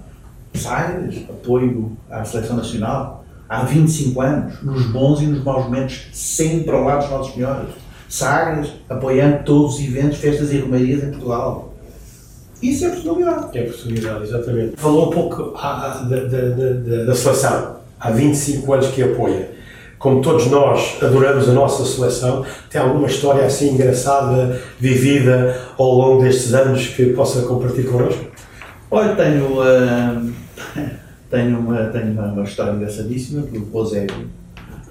[0.55, 6.75] Sagres, apoio à seleção nacional, há 25 anos, nos bons e nos maus momentos, sempre
[6.75, 7.69] ao lado dos nossos senhores.
[8.09, 11.75] Sagres, apoiando todos os eventos, festas e romarias em Portugal.
[12.63, 13.59] Isso é Portugalidade.
[13.59, 14.77] É oportunidade, exatamente.
[14.77, 17.77] Falou um pouco ah, ah, da- da seleção.
[18.01, 19.51] Há 25 anos que apoia.
[19.99, 26.23] Como todos nós adoramos a nossa seleção, tem alguma história assim engraçada, vivida ao longo
[26.23, 28.25] destes anos que possa compartilhar connosco?
[28.91, 30.23] Olha, tenho, ah,
[31.29, 34.31] tenho, uma, tenho uma, uma história engraçadíssima do Eusébio.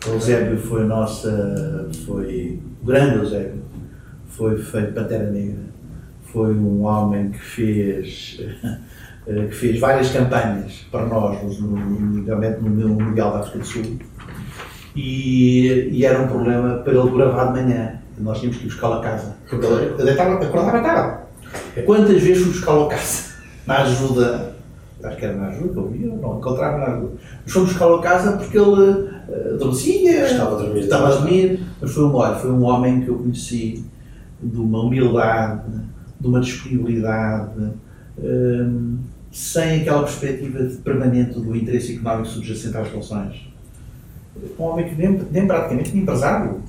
[0.06, 3.64] O Eusébio foi a nossa, foi o grande Eusébio,
[4.28, 5.64] foi feito Pantera Negra,
[6.26, 8.42] foi um homem que fez,
[9.26, 13.98] que fez várias campanhas para nós, no, nomeadamente no Mundial da África do Sul,
[14.98, 18.96] e, e era um problema para ele gravar de manhã, nós tínhamos que ir buscá-lo
[18.96, 21.20] a casa, porque ele deitava, acordava tarde.
[21.86, 23.28] Quantas vezes fui buscá-lo a casa?
[23.68, 24.56] Na ajuda,
[25.04, 27.12] acho que era na ajuda, eu via, não encontrava na ajuda.
[27.44, 30.80] Mas fomos buscá-lo a casa porque ele eh, adormecia, Estava a dormir.
[30.80, 33.86] estava a dormir, mas foi um, olha, foi um homem que eu conheci
[34.42, 35.62] de uma humildade,
[36.20, 37.72] de uma disponibilidade,
[38.18, 38.98] hum,
[39.32, 43.47] sem aquela perspectiva de permanente do interesse económico subjacente às relações.
[44.60, 46.62] Um homem que nem, nem praticamente nem empresário,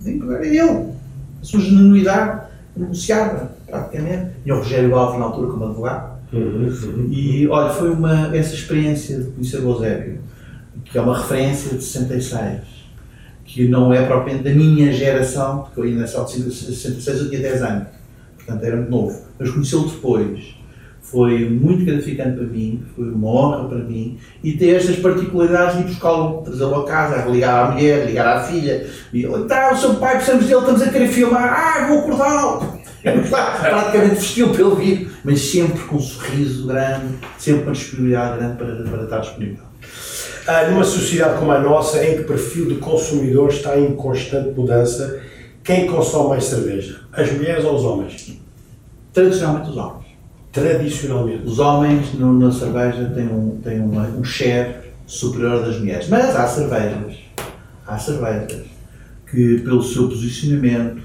[0.00, 0.92] nem empresário, é ele.
[1.40, 2.42] A sua genuinidade
[2.76, 4.32] negociava, praticamente.
[4.44, 6.20] E o Rogério Alves, na altura, como advogado.
[6.32, 7.08] Uhum, uhum.
[7.10, 10.20] E olha, foi uma, essa experiência de conhecer o Eusébio,
[10.84, 12.60] que é uma referência de 66,
[13.44, 17.40] que não é propriamente da minha geração, porque eu ainda só de 66 eu tinha
[17.42, 17.88] 10 anos,
[18.36, 20.59] portanto era muito novo, mas conhecê-lo depois
[21.02, 25.84] foi muito gratificante para mim, foi uma honra para mim, e ter estas particularidades de
[25.84, 30.16] buscá-lo, trazê-lo a casa, ligar à mulher, ligar à filha, e tá, o seu pai,
[30.16, 32.80] precisamos dele, estamos a querer filmar, ah, vou acordá-lo.
[33.02, 38.56] Praticamente vestiu pelo vir, mas sempre com um sorriso grande, sempre com uma disponibilidade grande
[38.56, 39.64] para, para estar disponível.
[40.46, 44.50] Ah, numa sociedade como a nossa, em que o perfil do consumidor está em constante
[44.50, 45.20] mudança,
[45.62, 47.00] quem consome mais cerveja?
[47.12, 48.38] As mulheres ou os homens?
[49.12, 49.99] Tradicionalmente os homens.
[50.52, 51.46] Tradicionalmente.
[51.46, 54.74] Os homens no- na cerveja têm um, têm uma, um share
[55.06, 56.08] superior das mulheres.
[56.08, 57.16] Mas há cervejas,
[57.86, 58.62] há cervejas
[59.30, 61.02] que pelo seu posicionamento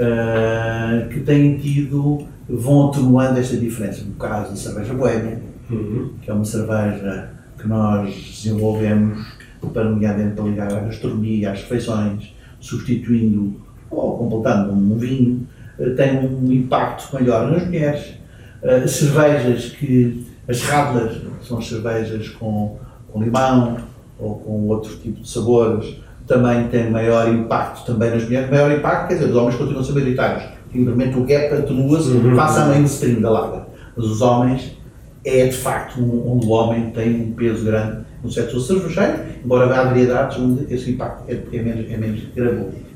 [0.00, 4.04] ah, que têm tido, vão atenuando esta diferença.
[4.04, 6.12] No caso da cerveja boêmia, Uhum.
[6.22, 7.28] que é uma cerveja
[7.60, 9.22] que nós desenvolvemos
[9.70, 15.46] para, nomeadamente, para ligar à gastronomia, às refeições, substituindo ou completando um vinho,
[15.78, 18.14] uh, tem um impacto maior nas mulheres.
[18.62, 22.76] Uh, cervejas que, as radlers, são as cervejas com,
[23.12, 23.76] com limão
[24.18, 28.50] ou com outro tipo de sabores, também têm maior impacto também nas mulheres.
[28.50, 30.42] Maior impacto, quer dizer, os homens continuam a ser maioritários.
[30.72, 32.36] Simplesmente o gap atenua-se uhum.
[32.36, 33.66] face à mainstream da larga.
[33.96, 34.78] Mas os homens,
[35.24, 39.84] é de facto onde o homem tem um peso grande no setor cervejeiro, embora haja
[39.84, 42.88] variedades onde esse impacto é, é menos, é menos gravoso.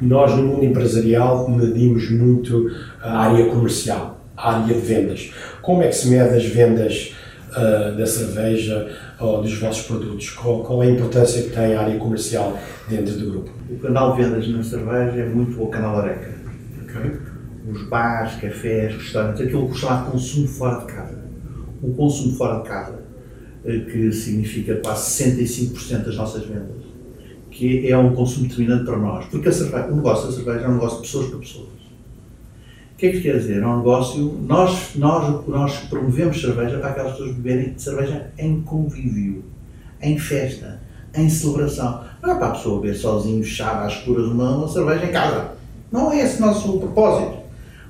[0.00, 2.70] Nós, no mundo empresarial, medimos muito
[3.02, 5.30] a área comercial, a área de vendas.
[5.60, 7.14] Como é que se mede as vendas
[7.50, 10.30] uh, da cerveja ou dos vossos produtos?
[10.30, 12.56] Qual, qual, é a importância que tem a área comercial
[12.88, 13.50] dentro do grupo?
[13.68, 16.32] O canal de vendas na cerveja é muito o canal Oreca.
[16.84, 17.12] Okay.
[17.70, 21.18] Os bares, cafés, restaurantes, aquilo que chama consumo fora de casa.
[21.82, 23.08] O consumo fora de casa
[23.62, 26.76] que significa quase 65% das nossas vendas,
[27.50, 29.26] que é um consumo determinante para nós.
[29.26, 31.77] Porque cerveja, o negócio da cerveja é um negócio de pessoas para pessoas.
[32.98, 33.62] O que é que quer dizer?
[33.62, 34.40] É um negócio.
[34.44, 39.44] Nós, nós, nós promovemos cerveja para aquelas pessoas beberem cerveja em convívio,
[40.02, 40.80] em festa,
[41.14, 42.02] em celebração.
[42.20, 45.52] Não é para a pessoa beber sozinho, fechada, às escuras, uma, uma cerveja em casa.
[45.92, 47.38] Não é esse o nosso propósito.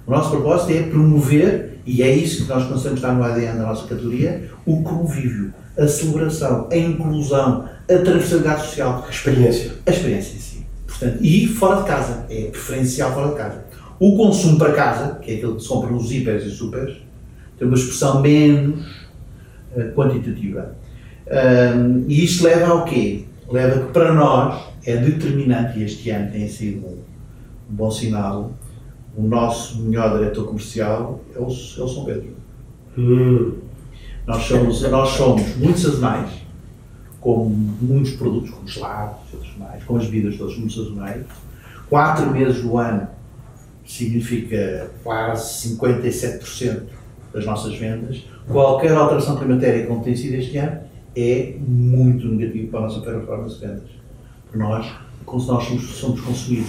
[0.07, 3.64] O nosso propósito é promover, e é isso que nós conseguimos estar no ADN da
[3.64, 9.07] nossa categoria, o convívio a celebração, a inclusão, a transversalidade social.
[9.07, 9.73] A experiência.
[9.87, 10.66] A experiência em si.
[10.87, 13.67] Portanto, e fora de casa, é preferencial fora de casa.
[14.00, 16.96] O consumo para casa, que é aquele que se compra nos hipers e supers,
[17.58, 18.87] tem uma expressão menos
[19.76, 20.76] uh, quantitativa.
[21.26, 23.24] Um, e isto leva ao quê?
[23.50, 26.98] Leva que para nós é determinante, e este ano tem sido um,
[27.68, 28.52] bom sinal,
[29.16, 32.37] o nosso melhor diretor comercial é o, é o São Pedro.
[32.96, 33.54] Hum.
[34.26, 36.30] Nós somos, nós somos muito sazonais,
[37.20, 41.24] como muitos produtos, como gelados, outros mais, como as bebidas todas muito sazonais.
[41.88, 43.08] Quatro meses do ano
[43.88, 46.83] significa quase 57%
[47.33, 48.22] das nossas vendas.
[48.46, 50.81] Qualquer alteração climatéria como tem sido este ano
[51.16, 53.90] é muito negativo para a nossa performance de vendas.
[54.51, 54.87] Por nós,
[55.27, 56.68] nós somos, somos consumidos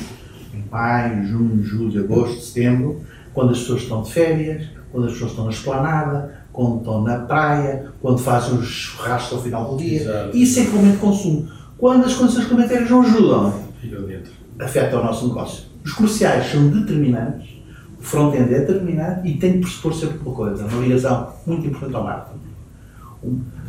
[0.53, 3.01] em maio, junho, julho, agosto, setembro,
[3.33, 7.19] quando as pessoas estão de férias, quando as pessoas estão na esplanada, quando estão na
[7.19, 10.01] praia, quando fazem os churrascos ao final do dia.
[10.01, 10.37] Exato.
[10.37, 11.49] Isso é de consumo.
[11.77, 13.53] Quando as condições climatéricas não ajudam,
[14.59, 15.68] afeta o nosso negócio.
[15.89, 17.49] Os comerciais são determinantes,
[17.99, 21.95] o front-end é determinante e tem que pressupor sempre uma coisa, uma ligação muito importante
[21.95, 22.39] ao marketing.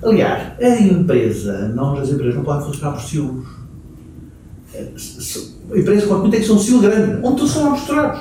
[0.03, 3.47] Aliás, a empresa, não, as empresas não podem funcionar por silos.
[5.73, 8.21] A empresa, quando tem que ser um silo grande, onde todos são misturados.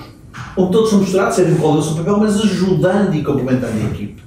[0.56, 3.92] Onde todos são misturados, serem qual é o seu papel, mas ajudando e complementando a
[3.92, 4.24] equipe.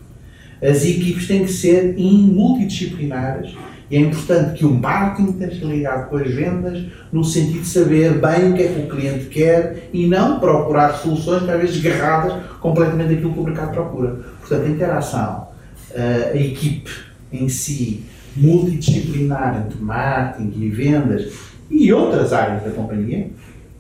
[0.63, 3.55] As equipes têm que ser multidisciplinares
[3.91, 8.15] e é importante que o marketing esteja ligado com as vendas, no sentido de saber
[8.15, 11.83] bem o que é que o cliente quer e não procurar soluções que às vezes
[11.83, 14.21] garradas completamente daquilo que o mercado procura.
[14.41, 15.49] Portanto, a interação,
[15.95, 16.91] eh, a equipe
[17.33, 18.05] em si,
[18.37, 21.33] multidisciplinar entre marketing e vendas
[21.71, 23.31] e outras áreas da companhia,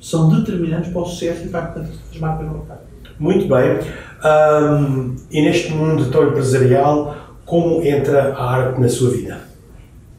[0.00, 2.80] são determinantes para o sucesso e para a das marcas no mercado.
[3.18, 3.78] Muito bem.
[4.24, 9.51] Um, e neste mundo tão empresarial, como entra a arte na sua vida?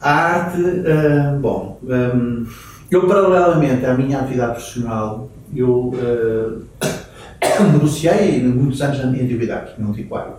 [0.03, 2.45] A arte, uh, bom, um,
[2.91, 6.65] eu paralelamente à minha atividade profissional, eu uh,
[7.71, 10.33] negociei muitos anos em antiguidades, no antiquário.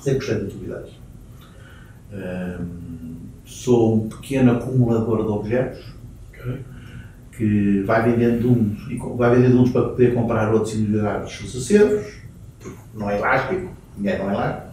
[0.00, 0.92] Sempre gostei de antiguidades.
[2.12, 2.66] Um,
[3.44, 5.92] sou um pequeno acumulador de objetos.
[7.36, 11.32] Que vai vendendo uns, e vai vendendo uns para poder comprar outros e melhorar os
[11.32, 12.14] seus acervos,
[12.58, 14.71] porque não é elástico, dinheiro não é elástico.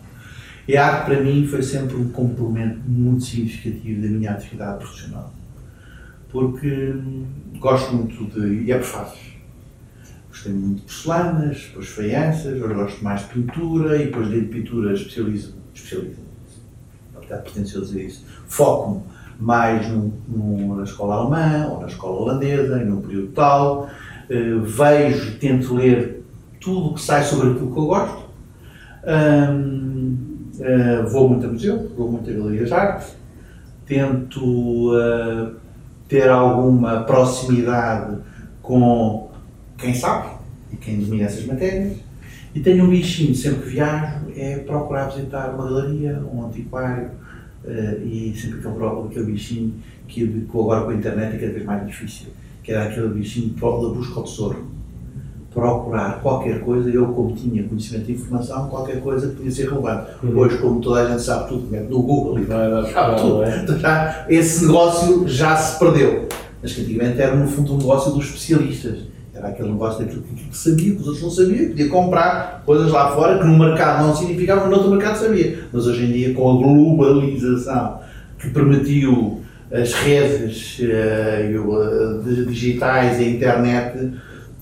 [0.69, 5.33] E a arte para mim foi sempre um complemento muito significativo da minha atividade profissional.
[6.31, 6.93] Porque
[7.57, 8.65] gosto muito de.
[8.65, 9.33] e é fases.
[10.29, 14.93] Gostei muito de porcelanas, depois faianças, agora gosto mais de pintura e depois de pintura
[14.93, 15.55] especializo.
[15.73, 16.19] especializo.
[17.15, 18.25] Não é pretencioso dizer isso.
[18.45, 19.01] Foco-me
[19.39, 23.89] mais no, no, na escola alemã ou na escola holandesa, em um período tal.
[24.29, 26.23] Uh, vejo, tento ler
[26.61, 28.29] tudo o que sai sobre aquilo que eu gosto.
[29.03, 29.88] Um,
[30.59, 33.13] uh, vou muito a museu, vou muito a galerias de arte.
[33.85, 35.55] Tento uh,
[36.07, 38.17] ter alguma proximidade
[38.61, 39.31] com
[39.77, 40.29] quem sabe
[40.71, 41.97] e quem domina essas matérias.
[42.53, 47.11] E tenho um bichinho, sempre que viajo, é procurar visitar uma galeria, um antiquário,
[47.61, 49.73] Uh, e sempre aquele, aquele bichinho
[50.07, 52.27] que, que agora com a internet é cada vez mais difícil,
[52.63, 54.65] que era aquele bichinho da busca ao tesouro.
[55.53, 60.11] Procurar qualquer coisa, eu como tinha conhecimento de informação, qualquer coisa podia ser relevante.
[60.23, 60.37] Uhum.
[60.37, 62.69] Hoje, como toda a gente sabe tudo, mete no Google e Vai
[63.19, 63.43] tudo.
[63.43, 63.61] é?
[63.63, 66.27] Então, já, esse negócio já se perdeu.
[66.61, 68.99] Mas que antigamente era no fundo um negócio dos especialistas.
[69.33, 72.91] Era aquele negócio daquilo que que sabia, que os outros não sabiam, podia comprar coisas
[72.91, 75.59] lá fora que no mercado não significavam, que no outro mercado sabia.
[75.71, 77.99] Mas hoje em dia, com a globalização
[78.37, 79.39] que permitiu
[79.71, 84.11] as redes de- digitais e a internet,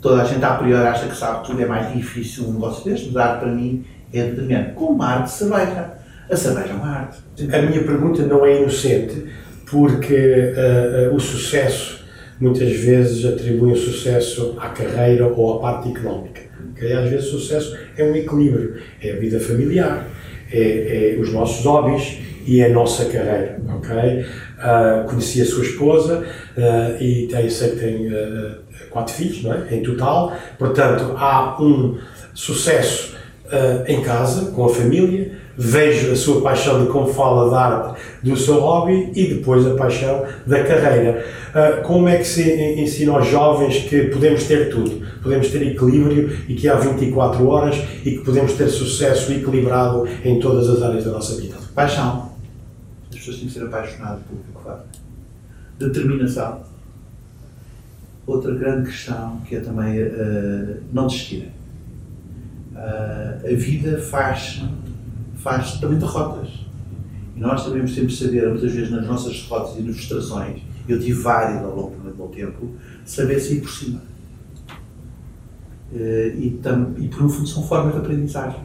[0.08, 3.08] toda a gente a priori acha que sabe tudo, é mais difícil um negócio deste,
[3.08, 4.72] mas arte para mim é determinante.
[4.74, 5.98] Como a arte cerveja.
[6.30, 7.18] A cerveja é uma arte.
[7.54, 9.26] A minha pergunta não é inocente,
[9.70, 12.06] porque ah, ah, o sucesso,
[12.40, 16.42] muitas vezes atribuem o sucesso à carreira ou à parte económica.
[16.76, 20.06] Que às vezes o sucesso é um equilíbrio, é a vida familiar,
[20.52, 24.26] é, é os nossos hobbies e é a nossa carreira, ok?
[24.60, 26.26] Ah, conheci a sua esposa
[26.58, 28.60] ah, e tem, sei que tem ah,
[28.90, 29.76] quatro filhos, não é?
[29.76, 31.98] Em total, portanto há um
[32.34, 33.16] sucesso
[33.52, 38.00] ah, em casa, com a família, vejo a sua paixão de como fala da arte
[38.22, 41.26] do seu hobby e depois a paixão da carreira.
[41.54, 45.06] Ah, como é que se en- ensina aos jovens que podemos ter tudo?
[45.24, 50.40] Podemos ter equilíbrio e que há 24 horas e que podemos ter sucesso equilibrado em
[50.40, 51.56] todas as áreas da nossa vida?
[51.74, 52.32] Paixão.
[53.10, 54.86] As pessoas têm que ser apaixonadas pelo que fazem.
[55.80, 56.62] Determinação.
[58.28, 61.50] Outra grande questão que é também eh, não desistirem.
[62.76, 64.62] Ah, a vida faz,
[65.38, 66.50] faz também derrotas.
[67.36, 71.22] E nós devemos sempre saber, muitas vezes nas nossas derrotas e nas frustrações, eu tive
[71.22, 72.70] várias ao longo do meu tempo,
[73.06, 74.02] saber sair por cima.
[75.94, 78.60] Eh, e, tam, e por um fundo são formas de aprendizagem.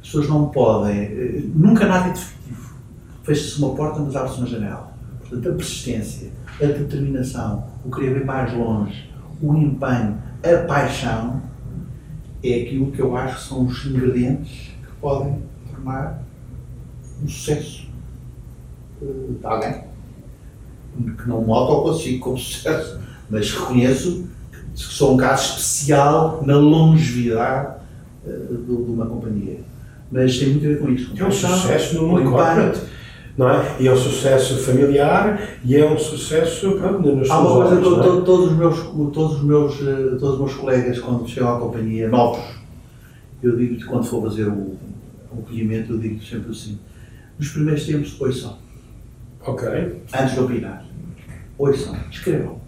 [0.00, 2.74] As pessoas não podem, eh, nunca nada é definitivo.
[3.22, 4.92] Fecha-se uma porta, mas abre-se uma janela.
[5.20, 9.10] Portanto, a persistência, a determinação, o querer ir mais longe,
[9.42, 11.42] o empenho, a paixão,
[12.42, 16.22] é aquilo que eu acho que são os ingredientes que podem tornar
[17.22, 17.88] um sucesso
[19.02, 19.06] eh,
[19.40, 19.84] de alguém.
[21.18, 24.28] Que não me autoclassifico como sucesso, mas reconheço
[24.74, 27.76] que sou um caso especial na longevidade
[28.26, 29.60] eh, de uma companhia.
[30.10, 32.93] Mas tem muito a ver com com É um sucesso no com mundo empenho.
[33.36, 33.76] Não é?
[33.80, 37.86] E é um sucesso familiar e é um sucesso, pronto, nos Há uma coisa que
[37.88, 38.02] olhos, é?
[38.10, 38.80] to- todos, os meus,
[39.12, 42.44] todos, os meus, eh, todos os meus colegas, quando chegam à companhia, novos,
[43.42, 44.52] eu digo-lhes, quando for fazer o,
[45.32, 46.78] o acolhimento, eu digo sempre assim:
[47.38, 48.56] nos primeiros tempos, ouçam,
[49.44, 49.68] Ok.
[50.18, 50.84] antes de opinar,
[51.58, 52.58] ouçam, escrevam.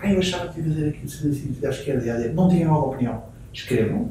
[0.00, 2.34] Ah, eu achava que ia fazer aquilo, se assim, à esquerda e à direita.
[2.34, 3.22] Não tenham alguma opinião.
[3.52, 4.10] Escrevam.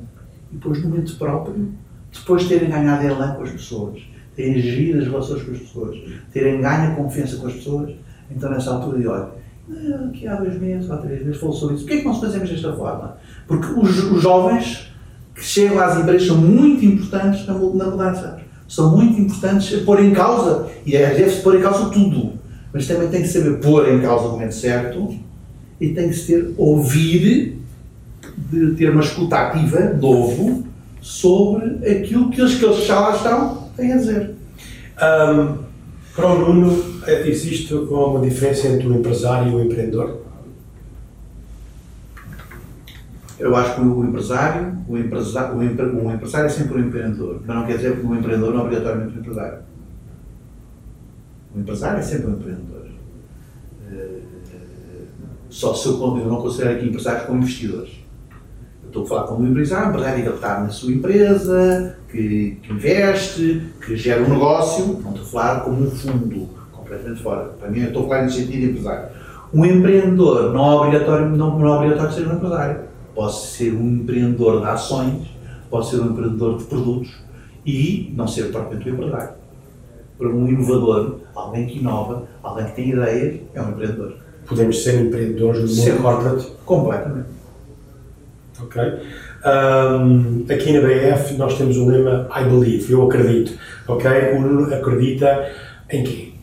[0.52, 1.72] E depois, no momento próprio,
[2.12, 4.02] depois de terem ganhado elan com as pessoas,
[4.38, 5.98] gerido as relações com as pessoas,
[6.32, 7.92] terem ganho a confiança com as pessoas,
[8.30, 9.30] então nessa altura digo, olha,
[9.72, 11.84] "Ah, aqui há dois meses, há três meses, falou sobre isso.
[11.86, 13.18] Porquê é que nós fazemos desta forma?
[13.48, 14.94] Porque os, os jovens
[15.34, 18.40] que chegam às empresas são muito importantes na, na mudança.
[18.68, 22.34] São muito importantes a pôr em causa, e é, deve-se pôr em causa tudo,
[22.74, 25.16] mas também tem que saber pôr em causa o momento certo
[25.80, 27.62] e tem que se ter, ouvir,
[28.52, 30.66] de ter uma escuta ativa, de ovo,
[31.02, 34.36] sobre aquilo que eles que eles já lá estão têm a dizer.
[35.00, 35.60] Ahm,
[36.16, 40.22] para o Nuno, eh, existe alguma diferença entre o empresário e o empreendedor?
[43.40, 47.40] Eu acho que o empresário, o empresário, o, empre, o empresário é sempre um empreendedor,
[47.46, 49.60] mas não quer dizer que o empreendedor não é obrigatoriamente um empresário.
[51.56, 52.88] O empresário é sempre um empreendedor.
[53.92, 54.20] Eh,
[55.50, 57.97] Só se eu, eu não considero aqui empresários como investidores.
[58.88, 62.58] Eu estou a falar como um empresário, um empresário que está na sua empresa, que,
[62.64, 67.50] que investe, que gera um negócio, não estou a falar como um fundo, completamente fora.
[67.60, 69.10] Para mim, eu estou a falar nesse sentido de empresário.
[69.54, 72.80] Um empreendedor não é obrigatório, não, não é obrigatório ser um empresário.
[73.14, 75.28] Posso ser um empreendedor de ações,
[75.70, 77.14] posso ser um empreendedor de produtos
[77.66, 79.34] e não ser propriamente um empresário.
[80.18, 84.14] Para um inovador, alguém que inova, alguém que tem ideias, é um empreendedor.
[84.48, 86.52] Podemos ser empreendedores do mundo corporate?
[86.66, 87.37] Completamente.
[88.68, 88.82] Ok.
[89.46, 93.58] Ahm, aqui na BF nós temos o lema I believe, eu acredito.
[93.88, 94.12] Ok?
[94.36, 95.50] O Nuno acredita
[95.90, 96.34] em quê?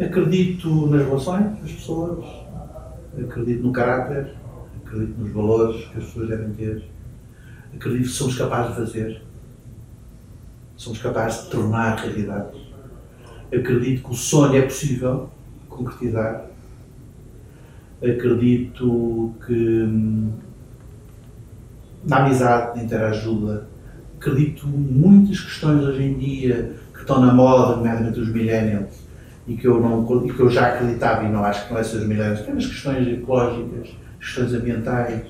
[0.00, 2.24] Acredito nas relações das pessoas,
[3.18, 4.34] acredito no caráter,
[4.84, 6.84] acredito nos valores que as pessoas devem ter,
[7.74, 9.22] acredito que somos capazes de fazer,
[10.76, 12.56] somos capazes de tornar realidade.
[13.52, 15.28] Acredito que o sonho é possível
[15.68, 16.46] concretizar.
[18.02, 20.32] Acredito que hum,
[22.04, 23.68] na amizade, na interajuda,
[24.18, 28.94] acredito muitas questões hoje em dia que estão na moda, nomeadamente os millennials,
[29.46, 31.80] e que eu, não, e que eu já acreditava e não acho que não é
[31.80, 35.22] essas millennials, apenas questões ecológicas, questões ambientais,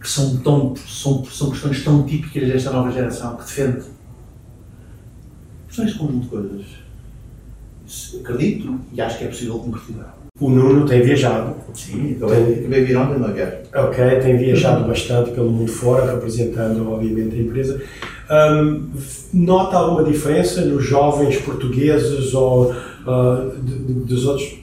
[0.00, 3.84] que são, tão, são, são questões tão típicas desta nova geração que defende.
[5.70, 6.66] São este conjunto de coisas.
[8.20, 10.21] Acredito e acho que é possível concretizar.
[10.42, 11.54] O Nuno tem viajado.
[11.72, 13.14] Sim, acabei, acabei de viagem.
[13.74, 17.80] Ok, tem viajado bastante pelo mundo fora, representando, obviamente, a empresa.
[18.30, 18.88] Hum,
[19.32, 24.58] nota alguma diferença nos jovens portugueses ou uh, de- de- dos outros?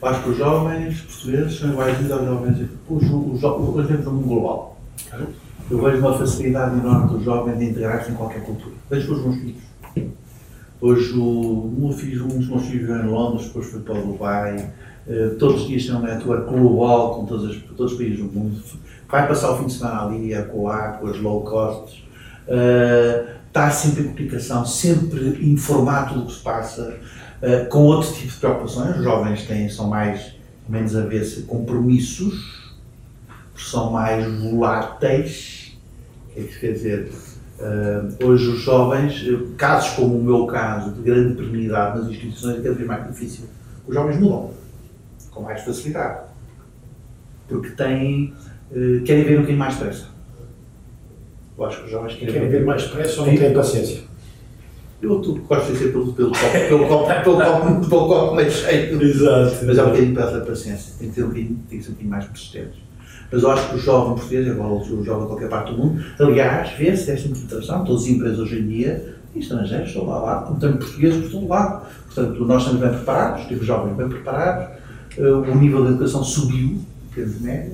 [0.00, 2.58] Acho que os jovens portugueses são iguais aos jovens.
[2.88, 4.80] Os, os, jo- os, exemplo do mundo global.
[5.70, 8.74] Eu vejo uma facilidade enorme dos jovens de integrar-se em qualquer cultura.
[8.90, 9.62] Vejo com os meus filhos.
[10.80, 14.06] Hoje o, meu filho, um dos meus filhos viveu em Londres, depois foi para o
[14.06, 14.72] Dubai.
[15.08, 18.26] eh, todos os dias tem um network global com todos, as, todos os países do
[18.26, 18.62] mundo.
[19.08, 22.04] Vai passar o fim de semana ali a coar com as low costs.
[22.46, 26.96] Eh, está sempre em comunicação, sempre informar tudo o que se passa,
[27.42, 28.96] eh, com outro tipo de preocupações.
[28.98, 30.34] Os jovens têm, são mais,
[30.68, 32.76] menos a ver se compromissos,
[33.56, 35.76] são mais voláteis.
[36.30, 37.12] O que é que quer dizer?
[37.60, 42.58] Eh, hoje os jovens, eh, casos como o meu caso, de grande permeabilidade nas instituições,
[42.58, 43.46] é cada vez mais difícil.
[43.86, 44.50] Os jovens mudam
[45.32, 46.28] com mais facilidade.
[47.48, 48.32] Porque têm,
[48.70, 50.06] eh, querem ver um bocadinho mais depressa.
[51.56, 54.02] Eu acho que os jovens querem, Querem ver mais depressa ou não têm paciência?
[55.02, 58.50] Eu tu, gosto de ser pelo, pelo copo, pelo copo, pelo copo, pelo copo meio
[58.50, 59.02] cheio.
[59.02, 59.64] Exato.
[59.64, 61.94] Mas é um bocadinho pela paciência, tem que, ter um bocadinho, tem que ser um
[61.94, 62.87] bocadinho mais persistentes.
[63.30, 65.78] Mas eu acho que o jovem português, é igual o jovem de qualquer parte do
[65.78, 70.18] mundo, aliás, vê-se, sempre interessante, todas as empresas hoje em dia têm estrangeiros, estão lá
[70.18, 71.86] lado, como também portugueses por todo lado.
[72.06, 74.76] Portanto, nós estamos bem preparados, temos jovens bem preparados,
[75.18, 76.78] eh, o nível de educação subiu,
[77.10, 77.72] em termos de média.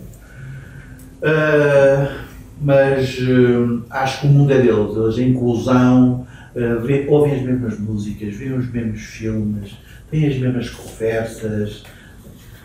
[1.22, 2.08] Eh,
[2.60, 6.26] mas eh, acho que o mundo é deles, eles, a inclusão,
[6.84, 9.76] vê- ouvem as mesmas músicas, veem os mesmos filmes,
[10.10, 11.82] têm as mesmas conversas.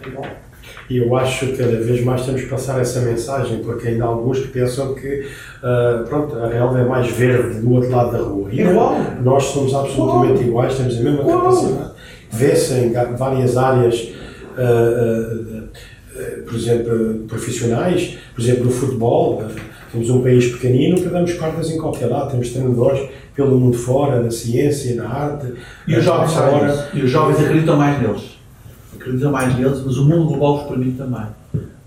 [0.03, 0.25] É igual.
[0.89, 4.07] E eu acho que cada vez mais temos que passar essa mensagem, porque ainda há
[4.07, 5.27] alguns que pensam que
[5.61, 8.49] ah, pronto, a relva é mais verde do outro lado da rua.
[8.51, 8.95] E Igual.
[9.21, 11.41] nós somos absolutamente iguais, temos a mesma Igual.
[11.41, 11.91] capacidade.
[12.31, 14.09] Vê-se em várias áreas,
[14.57, 15.63] ah,
[16.15, 19.43] ah, por exemplo, profissionais, por exemplo, no futebol.
[19.91, 24.21] Somos um país pequenino que damos cordas em qualquer lado, temos treinadores pelo mundo fora,
[24.21, 25.53] na ciência, na arte.
[25.87, 26.67] E os jovens fora.
[26.67, 26.97] isso.
[26.97, 28.38] E os jovens acreditam mais neles.
[28.95, 31.25] Acreditam mais neles, mas o mundo global os permite também.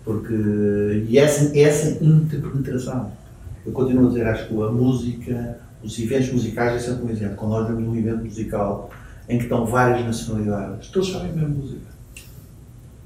[0.05, 3.13] Porque, e essa, essa interpretação.
[3.65, 7.37] Eu continuo a dizer, acho que a música, os eventos musicais é sempre um exemplo.
[7.37, 8.91] Quando nós vemos um evento musical
[9.29, 11.93] em que estão várias nacionalidades, todos sabem a mesma música.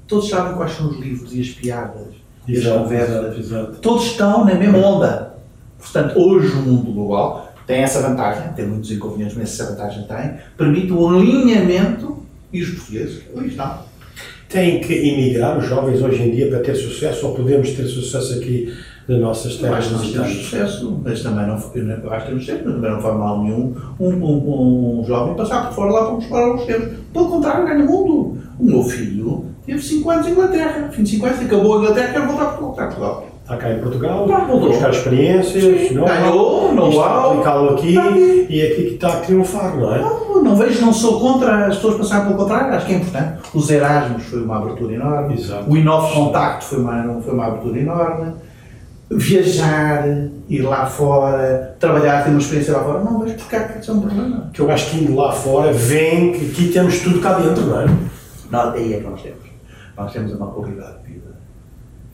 [0.07, 2.07] Todos sabem quais são os livros e as piadas
[2.47, 3.15] e as Exato, conversas.
[3.17, 3.75] exato, exato.
[3.79, 5.35] Todos estão na mesma onda.
[5.77, 10.37] Portanto, hoje o mundo global tem essa vantagem, tem muitos inconvenientes, mas essa vantagem tem,
[10.57, 13.86] permite um alinhamento e os portugueses, eles não.
[14.49, 18.33] Têm que emigrar os jovens hoje em dia para ter sucesso ou podemos ter sucesso
[18.39, 18.73] aqui
[19.07, 22.91] nas nossas terras nós temos sucesso, mas também não, eu acho que temos mas também
[22.91, 26.65] não faz mal nenhum um, um, um jovem passar por fora lá para explorar os
[26.65, 26.93] seus.
[27.13, 28.37] Pelo contrário, ganha mundo.
[28.59, 32.13] O meu filho teve 5 anos em Inglaterra, fim de 5 anos, acabou a Inglaterra,
[32.13, 33.36] quer voltar para Portugal.
[33.47, 34.69] Está cá em Portugal, Tá, voltou.
[34.71, 37.31] buscar experiências, Sim, não ganhou, não know-how.
[37.31, 38.47] aplicá-lo aqui Tá aqui.
[38.49, 39.99] e é aqui que está a triunfar, não é?
[40.01, 43.39] Não, não vejo, não sou contra as pessoas passarem pelo contrário, acho que é importante.
[43.53, 45.63] Os Erasmus foi uma abertura enorme, Exato.
[45.71, 48.33] o Inove Contacto foi uma, foi uma abertura enorme.
[49.09, 50.05] Viajar,
[50.49, 53.91] ir lá fora, trabalhar, ter uma experiência lá fora, não vejo porque é que isso
[53.91, 54.49] é um problema.
[54.53, 57.79] Que eu acho que indo lá fora, vem que aqui temos tudo cá dentro, não
[57.81, 57.85] é?
[58.51, 59.39] Não, aí é que nós temos.
[59.97, 61.26] Nós temos uma qualidade de vida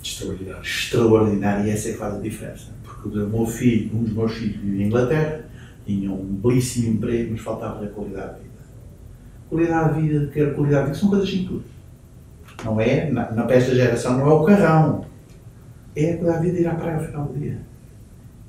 [0.04, 0.62] Extraordinário.
[0.62, 2.72] extraordinária e essa é que faz a diferença.
[2.84, 5.46] Porque o meu filho, um dos meus filhos vivia em Inglaterra,
[5.86, 8.54] tinha um belíssimo emprego, mas faltava-lhe a qualidade de vida.
[9.50, 11.62] Qualidade de vida, quer qualidade de vida, são coisas simples.
[12.64, 15.06] Não é, na, na esta geração, não é o carrão.
[15.96, 17.60] É a qualidade de vida ir à praia ao final do dia.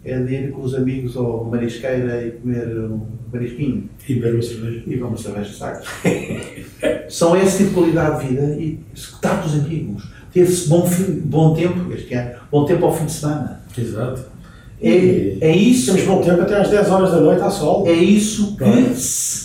[0.05, 4.43] É de ir com os amigos ao marisqueira e comer um marisquinho E beber uma
[4.43, 4.83] cerveja.
[4.87, 5.87] e vamos cerveja de saco.
[7.09, 8.81] São esse tipo de qualidade de vida e
[9.23, 10.13] com os amigos.
[10.35, 13.61] Teve-se bom, fim- bom tempo este ano, bom tempo ao fim de semana.
[13.79, 14.21] Exato.
[14.83, 17.87] É, é isso, Temos bom tempo até às 10 horas da noite à sol.
[17.87, 18.65] é isso que,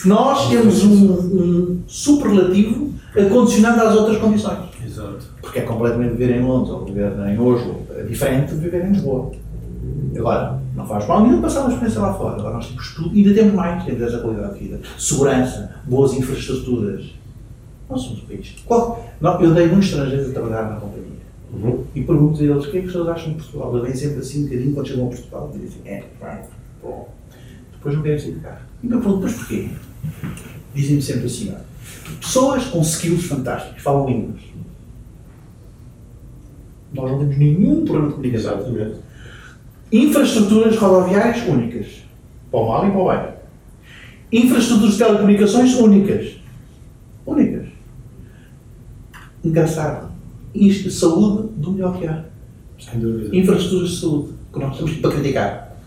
[0.02, 2.90] que nós temos um, um superlativo
[3.32, 4.58] condicionando às outras condições.
[4.86, 5.20] Exato.
[5.42, 7.82] Porque é completamente viver em Londres ou viver em Oslo.
[7.96, 9.32] É diferente de viver em Lisboa.
[10.18, 12.36] Agora, não faz mal nenhum passar uma experiência lá fora.
[12.36, 14.80] Agora nós temos tudo, ainda temos mais, temos essa qualidade de vida.
[14.98, 17.06] Segurança, boas infraestruturas.
[17.90, 18.56] Nós somos um país.
[18.66, 21.10] Qual, não, eu dei muitos estrangeiros a trabalhar na companhia.
[21.52, 21.84] Uhum.
[21.96, 23.78] E pergunto a eles o que é que as pessoas acham de Portugal.
[23.78, 26.44] Eles vêm sempre assim um bocadinho quando chegam a Portugal e dizem, é, vai,
[26.82, 27.10] bom.
[27.74, 28.62] Depois não querem sair de cá.
[28.84, 29.70] E eu pergunto, mas porquê?
[30.74, 31.54] Dizem-me sempre assim,
[32.22, 34.42] pessoas com skills fantásticos, falam línguas.
[36.94, 38.60] Nós não temos nenhum problema de comunicação.
[38.60, 38.96] Exatamente.
[39.92, 42.04] Infraestruturas rodoviárias únicas.
[42.52, 44.44] Para o mal e para o bem.
[44.44, 46.36] Infraestruturas de telecomunicações únicas.
[47.26, 47.59] Únicas.
[49.44, 50.12] Engraçado.
[50.54, 52.26] Isto, saúde do melhor que há.
[52.80, 53.36] Sem dúvida.
[53.36, 54.34] Infraestruturas de saúde.
[54.52, 55.78] Que nós temos para criticar.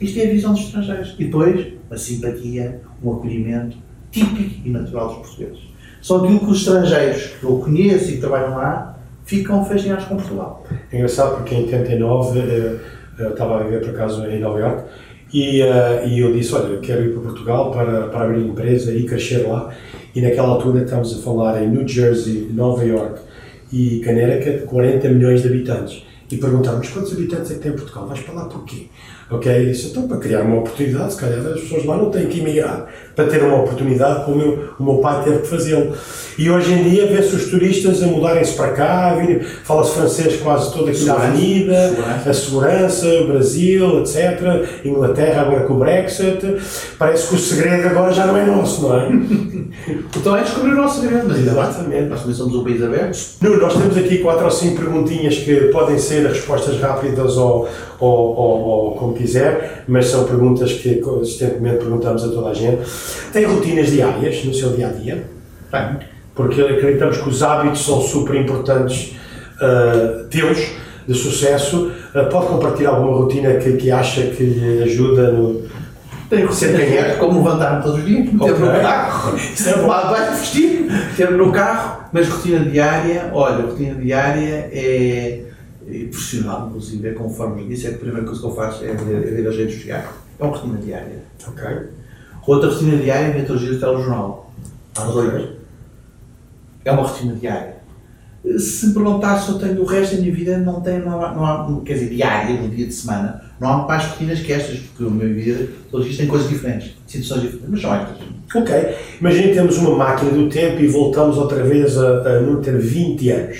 [0.00, 1.14] Isto é a visão dos estrangeiros.
[1.18, 3.76] E depois, a simpatia, um acolhimento
[4.10, 5.60] típico e natural dos portugueses.
[6.00, 10.16] Só aquilo que os estrangeiros que eu conheço e que trabalham lá ficam fascinados com
[10.16, 10.66] Portugal.
[10.90, 12.80] É engraçado porque em 89 eh,
[13.18, 14.84] eu estava a viver por acaso em Nova York
[15.32, 19.04] e, eh, e eu disse, olha, quero ir para Portugal para, para abrir empresa e
[19.04, 19.72] crescer lá.
[20.14, 23.20] E naquela altura estamos a falar em New Jersey, Nova York
[23.72, 26.02] e Connecticut, 40 milhões de habitantes.
[26.30, 28.06] E perguntaram-nos quantos habitantes é que tem Portugal?
[28.06, 28.86] Vais para lá porquê?
[29.30, 32.40] Ok, disse, então para criar uma oportunidade, se calhar as pessoas lá não têm que
[32.40, 32.88] emigrar
[33.20, 35.92] para ter uma oportunidade como o meu, o meu pai teve que fazê-lo.
[36.38, 39.16] E hoje em dia vê-se os turistas a mudarem-se para cá,
[39.64, 42.30] fala-se francês quase todo aqui na avenida, Segurança.
[42.30, 44.84] a segurança, o Brasil, etc.
[44.84, 46.56] Inglaterra agora com o Brexit.
[46.98, 49.10] Parece que o segredo agora já não é nosso, não é?
[50.16, 51.38] Então é descobrir o nosso segredo, mas.
[51.38, 52.08] Exatamente.
[52.08, 53.18] Nós também somos um país aberto.
[53.40, 57.68] Nuno, nós temos aqui quatro ou cinco perguntinhas que podem ser respostas rápidas ou,
[58.00, 62.82] ou, ou, ou como quiser, mas são perguntas que consistentemente perguntamos a toda a gente.
[63.32, 65.24] Tem rotinas diárias no seu dia a dia?
[65.70, 65.98] Bem,
[66.34, 69.16] Porque acreditamos que os hábitos são super importantes
[69.60, 70.58] uh, teus
[71.06, 71.92] de sucesso.
[72.14, 75.62] Uh, pode compartilhar alguma rotina que, que acha que lhe ajuda no.
[76.28, 78.80] tenho tem diária, como levantar-me todos os dias, meter-me no Ok.
[78.80, 85.42] carro, é vai vestir, meter-me no carro, mas rotina diária, olha, rotina diária é,
[85.88, 88.94] é profissional, inclusive, é conforme disse, é que a primeira coisa que eu faço é
[88.94, 90.04] ver, é ver redes sociais.
[90.38, 91.22] É uma rotina diária.
[91.46, 91.68] Ok.
[92.46, 94.52] Outra rotina diária todos os dias o telejornal.
[94.96, 95.60] Às oito.
[96.84, 97.76] É uma rotina diária.
[98.58, 101.34] Se me perguntar se eu tenho o resto da minha vida, não tenho, não há,
[101.34, 104.78] não há- quer dizer, diária, no dia de semana, não há mais rotinas que estas,
[104.78, 108.16] porque a minha vida, todos os dias tem coisas diferentes, situações diferentes, mas são estas.
[108.54, 108.74] Ok.
[109.20, 112.78] Imagina que temos uma máquina do tempo e voltamos outra vez a, a não ter
[112.78, 113.58] 20 anos.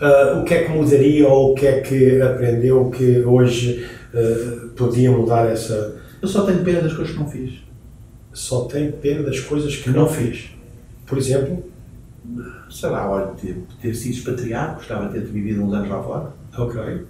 [0.00, 4.66] Ah, o que é que mudaria ou o que é que aprendeu que hoje ah,
[4.76, 5.96] podia mudar essa.
[6.20, 7.54] Eu só tenho pena das coisas que não fiz.
[8.32, 10.50] Só tem pena das coisas que não fiz.
[11.06, 11.62] Por exemplo,
[12.70, 16.32] Sei lá, olha, ter, ter sido expatriado, gostava de ter vivido uns anos lá fora.
[16.56, 17.04] ok.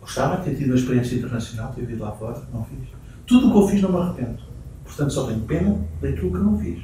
[0.00, 2.88] Gostava de ter tido uma experiência internacional, ter vivido lá fora, não fiz.
[3.26, 4.38] Tudo o que eu fiz não me arrependo.
[4.84, 6.78] Portanto, só tenho pena daquilo que não fiz.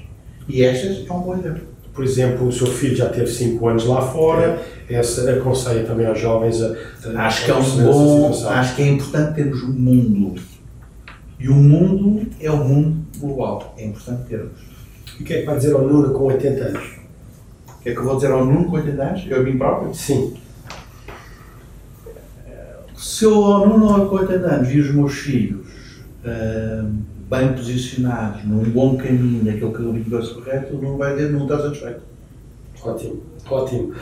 [0.49, 1.63] E estas é um bom exemplo.
[1.93, 6.19] Por exemplo, o seu filho já teve 5 anos lá fora, essa aconselha também aos
[6.19, 6.75] jovens a.
[7.15, 10.41] a Acho que é a um bom, acho que é importante termos um mundo.
[11.39, 13.75] E o mundo é o mundo global.
[13.77, 14.61] É importante termos.
[15.19, 16.91] E o que é que vai dizer ao Nuno com 80 anos?
[17.69, 19.27] O que é que eu vou dizer ao Nuno com 80 anos?
[19.29, 19.95] Eu a mim próprio.
[19.95, 20.35] Sim.
[22.97, 25.67] Se eu ao Nuno com 80 anos vi os meus filhos
[26.25, 26.85] ah,
[27.31, 31.59] bem posicionados, num bom caminho, eu vi que correto, o Nuno vai dizer, não está
[31.61, 32.01] satisfeito.
[32.83, 33.95] Ótimo, ótimo.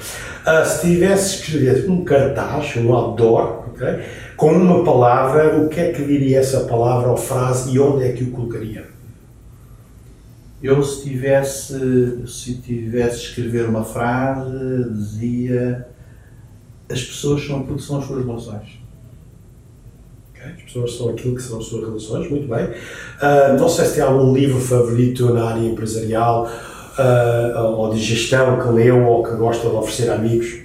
[0.45, 4.05] Ah, se tivesse que escrever um cartaz, um outdoor, ok?
[4.37, 8.13] com uma palavra, o que é que diria essa palavra ou frase e onde é
[8.13, 8.87] que o colocaria?
[10.63, 15.87] Eu, se tivesse, se tivesse escrever uma frase, dizia
[16.91, 18.81] as pessoas são aquilo que são as suas relações.
[20.31, 22.71] Ok, As pessoas são aquilo que são as suas relações, muito bem.
[23.21, 26.51] Ah, não sei se tem algum livro favorito na área empresarial
[26.97, 30.61] ah, ou de gestão que leu ou que gosta de oferecer a amigos.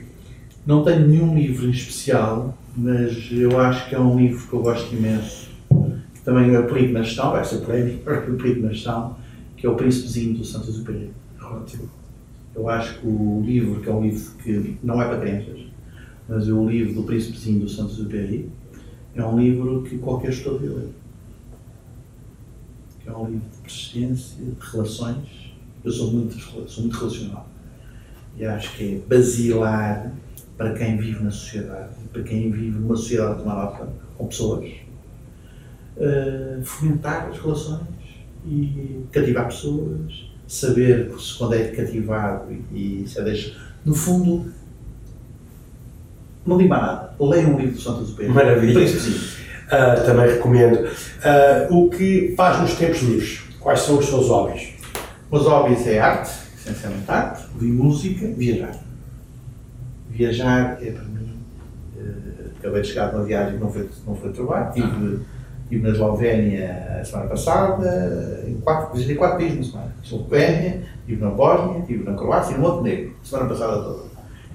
[0.65, 4.61] Não tenho nenhum livro em especial, mas eu acho que é um livro que eu
[4.61, 5.49] gosto imenso.
[6.23, 9.17] Também aplico na gestão, vai ser polémico, eu aplico na gestão,
[9.63, 11.09] que é o Príncipezinho do Santos Exupéry.
[11.41, 11.89] Ótimo.
[12.53, 15.57] Eu acho que o livro, que é um livro que não é para crianças,
[16.27, 18.49] mas é o livro do Príncipezinho do Santos Exupéry,
[19.15, 20.89] é um livro que qualquer gestor devia ler.
[23.05, 25.53] É um livro de persistência, de relações.
[25.81, 26.37] Eu sou muito,
[26.67, 27.47] sou muito relacional.
[28.35, 30.11] E acho que é basilar
[30.57, 33.87] para quem vive na sociedade, para quem vive numa sociedade de uma
[34.17, 34.69] com pessoas,
[35.95, 37.92] eh, fomentar as relações
[38.45, 43.55] e cativar pessoas, saber quando é cativado e, se deixa.
[43.85, 44.51] No fundo,
[46.45, 47.15] não digo mais nada.
[47.19, 48.29] Leiam um livro do Santos Exupéry.
[48.29, 48.73] Maravilha.
[48.73, 49.43] Príncipezinho.
[49.71, 50.87] Ah, também recomendo.
[51.23, 53.41] Ah, o que faz nos tempos livres?
[53.59, 54.73] Quais são os seus hobbies?
[55.31, 58.75] Os hobbies é arte, essencialmente arte, ouvir música, viajar.
[60.09, 61.37] Viajar é para mim.
[61.97, 64.69] eh, acabei de chegar de uma viagem que não foi, não foi de trabalho.
[64.69, 65.19] Estive,
[65.73, 69.95] estive na Eslovénia a semana passada, em quatro, visitei quatro países na semana.
[70.03, 74.03] Eslovénia, estive na Bósnia, estive na Croácia e no Montenegro, a semana passada toda.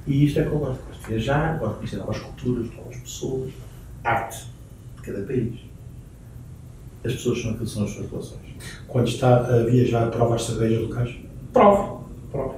[0.06, 0.84] E isto é que eu gosto.
[0.86, 3.52] Gosto de viajar, gosto de conhecer novas culturas, novas pessoas,
[4.04, 4.46] arte
[4.96, 5.60] de cada país.
[7.04, 8.54] As pessoas são aquilo que são as suas relações.
[8.86, 11.16] Quando está a viajar, prova as cervejas locais?
[11.52, 12.56] Provo, provo.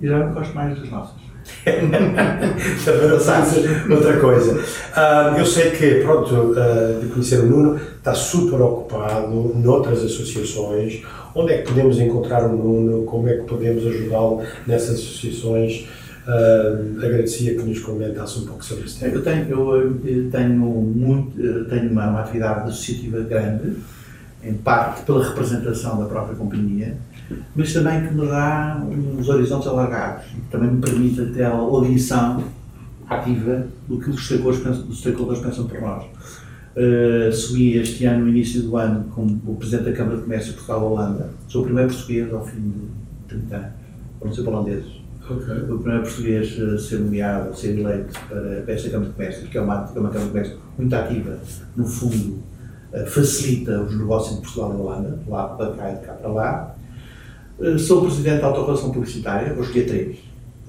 [0.00, 1.29] E já não gosto mais das nossas.
[3.90, 4.62] outra coisa.
[4.94, 11.02] Ah, eu sei que, pronto, ah, de conhecer o Nuno, está super ocupado noutras associações.
[11.34, 13.04] Onde é que podemos encontrar o Nuno?
[13.04, 15.86] Como é que podemos ajudá-lo nessas associações?
[16.26, 19.04] Uh, agradecia que nos comentasse um pouco sobre isso.
[19.04, 23.76] Eu tenho, eu tenho, muito, tenho uma, uma atividade associativa grande,
[24.44, 26.96] em parte pela representação da própria companhia,
[27.54, 31.50] mas também que me dá uns horizontes alargados e que também me permite até a
[31.50, 32.42] audição
[33.10, 36.04] ativa do que os stakeholders pensam, por nós.
[36.76, 40.50] Uh, assumi este ano, no início do ano, como o Presidente da Câmara de Comércio
[40.50, 41.30] de Portugal-Holanda.
[41.48, 42.88] Sou o primeiro português ao fim de
[43.28, 43.72] 30 anos,
[44.24, 45.00] não ser holandeses.
[45.28, 45.56] Okay.
[45.62, 49.42] O primeiro português a ser nomeado, a ser eleito para, para esta Câmara de Comércio,
[49.42, 51.38] porque é uma, é uma Câmara de Comércio muito ativa,
[51.76, 52.38] no fundo,
[52.92, 56.30] uh, facilita os negócios de Portugal e Holanda, lá para cá e de cá para
[56.30, 56.76] lá.
[57.60, 60.18] Uh, sou Presidente da Autorrelação Publicitária, hoje dia 3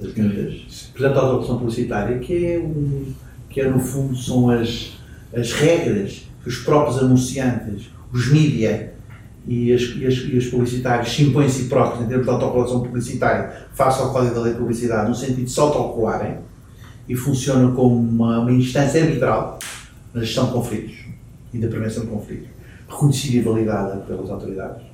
[0.01, 3.13] das juntas, Presidente da Autorrelação Publicitária, que é, um,
[3.49, 4.91] que é, no fundo, são as
[5.33, 8.93] as regras que os próprios anunciantes, os mídia
[9.47, 12.31] e as, e as, e os publicitários se impõem a si próprios em termos de
[12.31, 16.39] autocolação publicitária face ao Código da Lei de Publicidade, no sentido de se autocolarem
[17.07, 19.59] e funcionam como uma, uma instância arbitral
[20.13, 21.05] na gestão de conflitos
[21.53, 22.49] e da prevenção de conflitos,
[22.87, 24.90] reconhecida e validada pelas autoridades,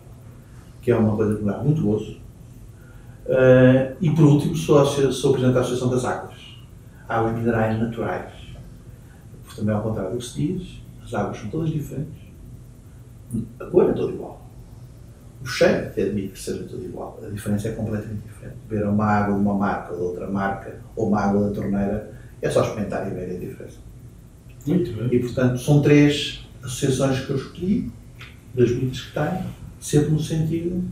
[0.87, 2.13] que é uma coisa que me dá muito gozo.
[3.25, 6.37] Uh, e por último, sou, sou presidente da Associação das Águas,
[7.09, 8.31] Águas Minerais Naturais
[9.53, 12.21] também ao contrário do que se diz, as águas são todas diferentes.
[13.59, 14.47] A cor é toda igual.
[15.41, 17.19] O cheiro até admite que seja tudo igual.
[17.21, 18.55] A diferença é completamente diferente.
[18.69, 22.13] Ver uma água de uma marca ou de outra marca, ou uma água da torneira,
[22.41, 23.77] é só experimentar e ver a diferença.
[24.65, 25.09] Muito bem.
[25.11, 27.91] E, portanto, são três associações que eu escolhi,
[28.53, 29.43] das muitas que tenho,
[29.87, 30.83] sempre no sentido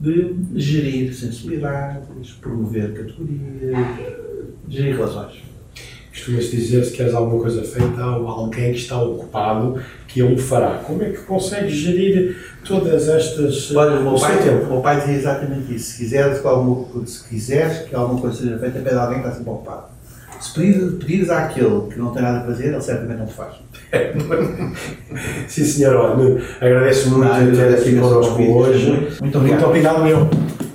[0.00, 3.76] de gerir sensibilidades, promover categorias,
[4.68, 5.48] gerir relações
[6.18, 10.78] costuma-se dizer se queres alguma coisa feita há alguém que está ocupado que ele fará.
[10.78, 13.74] Como é que consegues gerir todas estas.
[13.74, 14.64] Olha, o meu, pai, tempo?
[14.64, 15.92] o meu pai dizia exatamente isso.
[15.92, 19.26] Se quiseres, que alguma, se quiseres que alguma coisa seja feita, pede a alguém que
[19.26, 19.97] está sempre ocupado.
[20.40, 23.54] Se pedires, pedires àquele que não tem nada a fazer, ele certamente não te faz.
[25.48, 25.96] Sim, senhor.
[25.96, 29.16] Olha, agradeço muito ah, ter aqui connosco hoje.
[29.20, 29.60] Muito obrigado.
[29.60, 30.67] Muito obrigado, meu.